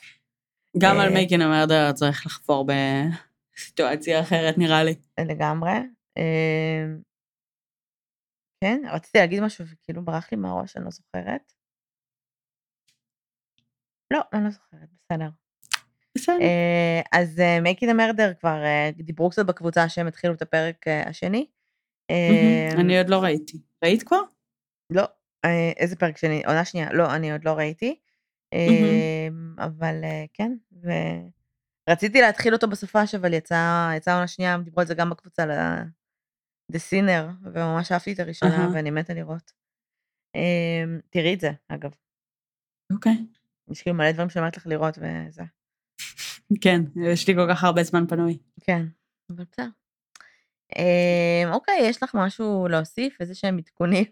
גם 0.79 0.97
על 0.97 1.09
אה. 1.09 1.15
מייקין 1.15 1.41
המרדר 1.41 1.93
צריך 1.93 2.27
לחפור 2.27 2.67
בסיטואציה 2.67 4.21
אחרת, 4.21 4.59
נראה 4.59 4.85
לי. 4.85 4.95
לגמרי. 5.21 5.71
אה, 6.19 6.85
כן, 8.61 8.83
רציתי 8.93 9.19
להגיד 9.19 9.43
משהו 9.43 9.65
וכאילו 9.67 10.05
ברח 10.05 10.29
לי 10.33 10.39
מהראש, 10.39 10.77
אני 10.77 10.85
לא 10.85 10.91
זוכרת. 10.91 11.53
לא, 14.13 14.21
אני 14.33 14.45
לא 14.45 14.51
זוכרת, 14.51 14.89
בסדר. 15.03 15.29
בסדר. 16.17 16.41
אה, 16.41 17.01
אז 17.13 17.41
מייקי 17.63 17.87
דה 17.87 17.95
מרדר 17.95 18.33
כבר 18.41 18.65
אה, 18.65 18.91
דיברו 18.97 19.31
קצת 19.31 19.47
בקבוצה 19.47 19.89
שהם 19.89 20.07
התחילו 20.07 20.35
את 20.35 20.43
הפרק 20.43 20.89
אה, 20.89 21.09
השני. 21.09 21.47
אה, 22.11 22.71
מהמם. 22.71 22.81
אני 22.81 22.99
עוד 22.99 23.09
לא 23.09 23.23
ראיתי. 23.23 23.59
ראית 23.85 24.03
כבר? 24.03 24.21
לא, 24.91 25.03
אה, 25.45 25.73
איזה 25.77 25.97
פרק 25.97 26.17
שני? 26.17 26.43
עונה 26.47 26.65
שנייה. 26.65 26.93
לא, 26.93 27.15
אני 27.15 27.33
עוד 27.33 27.45
לא 27.45 27.53
ראיתי. 27.53 28.01
אה, 28.53 29.29
אבל 29.59 30.01
אה, 30.05 30.25
כן, 30.33 30.53
ורציתי 31.89 32.21
להתחיל 32.21 32.55
אותו 32.55 32.69
בסופש, 32.69 33.15
אבל 33.15 33.33
יצא 33.33 33.91
יצא 33.97 34.15
עונה 34.15 34.29
שנייה, 34.29 34.59
דיברו 34.59 34.81
על 34.81 34.87
זה 34.87 34.95
גם 34.95 35.11
בקבוצה, 35.11 35.45
The 36.73 36.77
Sinner, 36.77 37.49
וממש 37.53 37.93
אהבתי 37.93 38.13
את 38.13 38.19
הראשונה, 38.19 38.57
אהה. 38.57 38.73
ואני 38.75 38.91
מתה 38.91 39.15
לראות. 39.15 39.53
אה, 40.37 40.85
תראי 41.11 41.35
את 41.35 41.41
זה, 41.41 41.51
אגב. 41.69 41.91
אוקיי. 42.93 43.27
יש 43.71 43.83
כאילו 43.83 43.97
מלא 43.97 44.13
דברים 44.13 44.31
שאני 44.31 44.41
אומרת 44.41 44.57
לך 44.57 44.67
לראות 44.67 44.99
וזה. 44.99 45.43
כן, 46.61 46.81
יש 46.97 47.29
לי 47.29 47.35
כל 47.35 47.47
כך 47.51 47.65
הרבה 47.65 47.83
זמן 47.83 48.07
פנוי. 48.07 48.39
כן, 48.61 48.87
אבל 49.31 49.45
בסדר. 49.53 49.69
אמ, 50.77 51.53
אוקיי, 51.53 51.79
יש 51.83 52.03
לך 52.03 52.15
משהו 52.15 52.69
להוסיף? 52.69 53.21
איזה 53.21 53.35
שהם 53.35 53.59
עדכונים? 53.59 54.05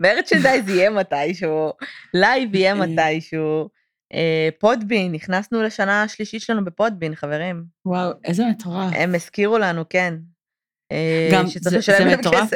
מרצ'נדייז 0.00 0.68
יהיה 0.68 0.90
מתישהו, 0.90 1.72
live 2.14 2.54
יהיה 2.54 2.72
אה. 2.72 2.86
מתישהו. 2.86 3.68
אה, 4.14 4.48
Podbean, 4.58 5.12
נכנסנו 5.12 5.62
לשנה 5.62 6.02
השלישית 6.02 6.42
שלנו 6.42 6.64
ב 6.64 6.70
Podbean, 6.70 7.14
חברים. 7.14 7.64
וואו, 7.86 8.12
איזה 8.24 8.42
מטורף. 8.50 8.92
הם 8.96 9.14
הזכירו 9.14 9.58
לנו, 9.58 9.82
כן. 9.90 10.14
אה, 10.92 11.28
גם 11.32 11.44
זה- 11.46 12.16
מטורף 12.18 12.50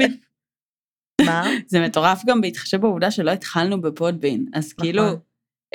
מה? 1.27 1.45
זה 1.71 1.81
מטורף 1.81 2.23
גם 2.27 2.41
בהתחשב 2.41 2.81
בעובדה 2.81 3.11
שלא 3.11 3.31
התחלנו 3.31 3.81
ב 3.81 3.88
Podbean, 3.88 4.47
אז 4.55 4.73
נכון. 4.73 4.85
כאילו, 4.85 5.03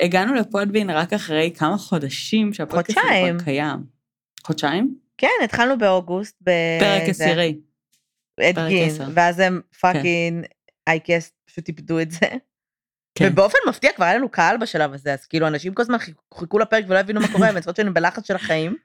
הגענו 0.00 0.34
ל 0.34 0.41
Podbean 0.41 0.90
רק 0.90 1.12
אחרי 1.12 1.52
כמה 1.56 1.78
חודשים 1.78 2.52
שהפודקאסט. 2.52 2.98
כבר 2.98 3.08
קיים. 3.44 3.78
חודשיים? 4.46 4.94
כן, 5.18 5.28
התחלנו 5.44 5.78
באוגוסט. 5.78 6.42
פרק 6.80 7.08
עשירי. 7.08 7.58
את 8.50 8.54
פרק 8.54 8.68
גין, 8.68 8.88
עשר. 8.88 9.04
ואז 9.14 9.38
הם 9.38 9.60
fucking, 9.80 10.44
אייקסט 10.88 11.34
פשוט 11.44 11.68
איבדו 11.68 12.00
את 12.00 12.10
זה. 12.10 12.26
כן. 13.14 13.28
ובאופן 13.32 13.58
מפתיע 13.68 13.92
כבר 13.92 14.04
היה 14.04 14.14
לנו 14.14 14.28
קהל 14.28 14.56
בשלב 14.56 14.92
הזה, 14.92 15.12
אז 15.12 15.26
כאילו 15.26 15.46
אנשים 15.48 15.74
כל 15.74 15.82
הזמן 15.82 15.98
חיכו- 16.34 16.58
לפרק 16.58 16.84
ולא 16.88 16.98
הבינו 16.98 17.20
מה 17.20 17.32
קורה, 17.32 17.48
וצריכות 17.50 17.76
שהיינו 17.76 17.94
בלחץ 17.94 18.26
של 18.26 18.36
החיים. 18.36 18.76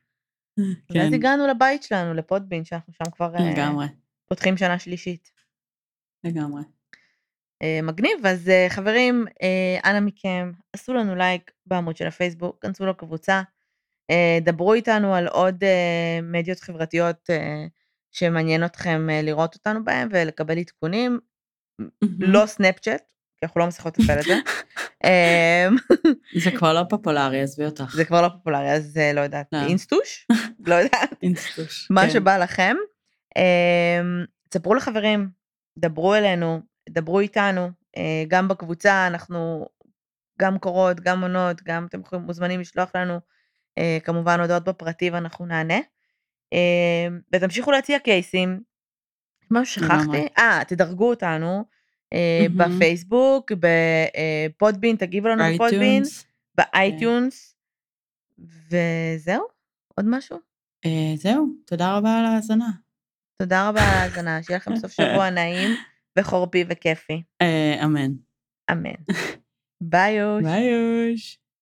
כן, 0.93 0.99
ואז 0.99 1.14
הגענו 1.14 1.47
לבית 1.47 1.84
שלנו, 1.84 2.14
לפודבין, 2.14 2.66
שאנחנו 2.66 2.93
שם 2.93 3.12
כבר 3.12 3.36
אה, 3.36 3.51
לגמרי, 3.51 3.86
פותחים 4.26 4.58
שנה 4.58 4.80
שלישית. 4.80 5.32
לגמרי. 6.24 6.62
אה, 7.64 7.80
מגניב, 7.84 8.26
אז 8.26 8.49
אה, 8.49 8.66
חברים, 8.70 9.26
אה, 9.41 9.91
אנא 9.91 9.99
מכם, 9.99 10.51
עשו 10.74 10.93
לנו 10.93 11.16
לייק 11.16 11.51
בעמוד 11.66 11.97
של 11.97 12.08
הפייסבוק, 12.08 12.62
כנסו 12.62 12.86
לקבוצה, 12.86 13.41
אה, 14.12 14.38
דברו 14.41 14.74
איתנו 14.74 15.16
על 15.16 15.28
עוד 15.28 15.64
אה, 15.64 16.20
מדיות 16.24 16.60
חברתיות 16.60 17.30
אה, 17.30 17.66
שמעניין 18.12 18.66
אתכם 18.66 19.08
לראות 19.24 19.56
אותנו 19.56 19.84
בהם 19.84 20.10
ולקבל 20.12 20.58
עדכונים, 20.58 21.20
לא 22.19 22.45
סנאפצ'אט, 22.45 23.11
כי 23.38 23.45
אנחנו 23.45 23.59
לא 23.59 23.67
מצליחות 23.67 23.99
לתפעל 23.99 24.19
את 24.19 24.24
זה. 24.24 24.34
אמ, 25.07 25.76
זה 26.43 26.51
כבר 26.51 26.74
לא 26.74 26.82
פופולרי, 26.89 27.41
עזבי 27.41 27.65
אותך. 27.65 27.93
זה 27.95 28.05
כבר 28.05 28.21
לא 28.21 28.30
פופולרי, 28.30 28.71
אז 28.71 28.97
אה, 28.97 29.13
לא 29.13 29.21
יודעת, 29.21 29.47
לא. 29.51 29.59
אינסטוש? 29.67 30.28
לא 30.67 30.76
יודעת, 30.76 31.13
אינסטוש. 31.24 31.88
מה 31.91 32.01
כן. 32.01 32.09
שבא 32.09 32.38
לכם. 32.38 32.76
אמ, 33.38 34.26
תספרו 34.49 34.76
לחברים, 34.76 35.30
דברו 35.78 36.15
אלינו, 36.15 36.61
דברו 36.89 37.19
איתנו, 37.19 37.69
אה, 37.97 38.24
גם 38.28 38.47
בקבוצה 38.47 39.07
אנחנו 39.07 39.67
גם 40.39 40.59
קוראות, 40.59 40.99
גם 40.99 41.21
עונות, 41.21 41.61
גם 41.63 41.86
אתם 41.86 42.01
מוזמנים 42.19 42.59
לשלוח 42.59 42.91
לנו 42.95 43.19
אה, 43.78 43.97
כמובן 44.03 44.39
הודעות 44.39 44.63
בפרטי 44.63 45.09
ואנחנו 45.09 45.45
נענה. 45.45 45.80
אמ, 46.53 47.19
ותמשיכו 47.34 47.71
להציע 47.71 47.99
cases. 47.99 48.72
מה? 49.54 49.62
לגמרי. 49.82 50.28
אה, 50.38 50.62
תדרגו 50.68 51.10
אותנו 51.10 51.64
אה. 52.14 52.45
בפייסבוק, 52.58 53.51
ב 53.51 53.68
Podbean, 53.68 54.95
תגיבו 54.95 55.28
לנו 55.28 55.43
ב 55.53 55.57
Podbean, 55.57 55.82
iTunes. 55.82 56.26
ב 56.55 56.68
iTunes, 56.68 57.55
וזהו, 58.39 59.43
עוד 59.95 60.06
משהו? 60.10 60.38
אה, 60.86 61.14
זהו, 61.16 61.47
תודה 61.66 61.97
רבה 61.97 62.20
על 62.20 62.26
ההאזנה. 62.26 62.70
תודה 63.38 63.70
רבה 63.70 63.82
על 63.82 63.88
ההאזנה, 63.88 64.43
שיהיה 64.43 64.58
לכם 64.58 64.76
סוף 64.76 64.91
שבוע 64.91 65.30
נעים 65.39 65.70
וחורפי 66.20 66.66
וכיפי. 66.70 67.24
אה, 67.41 67.86
אמן. 67.86 68.12
אמן. 68.72 68.91
ביי 69.82 70.14
יוש. 70.14 70.43
ביי 70.43 70.64
יוש. 70.64 71.38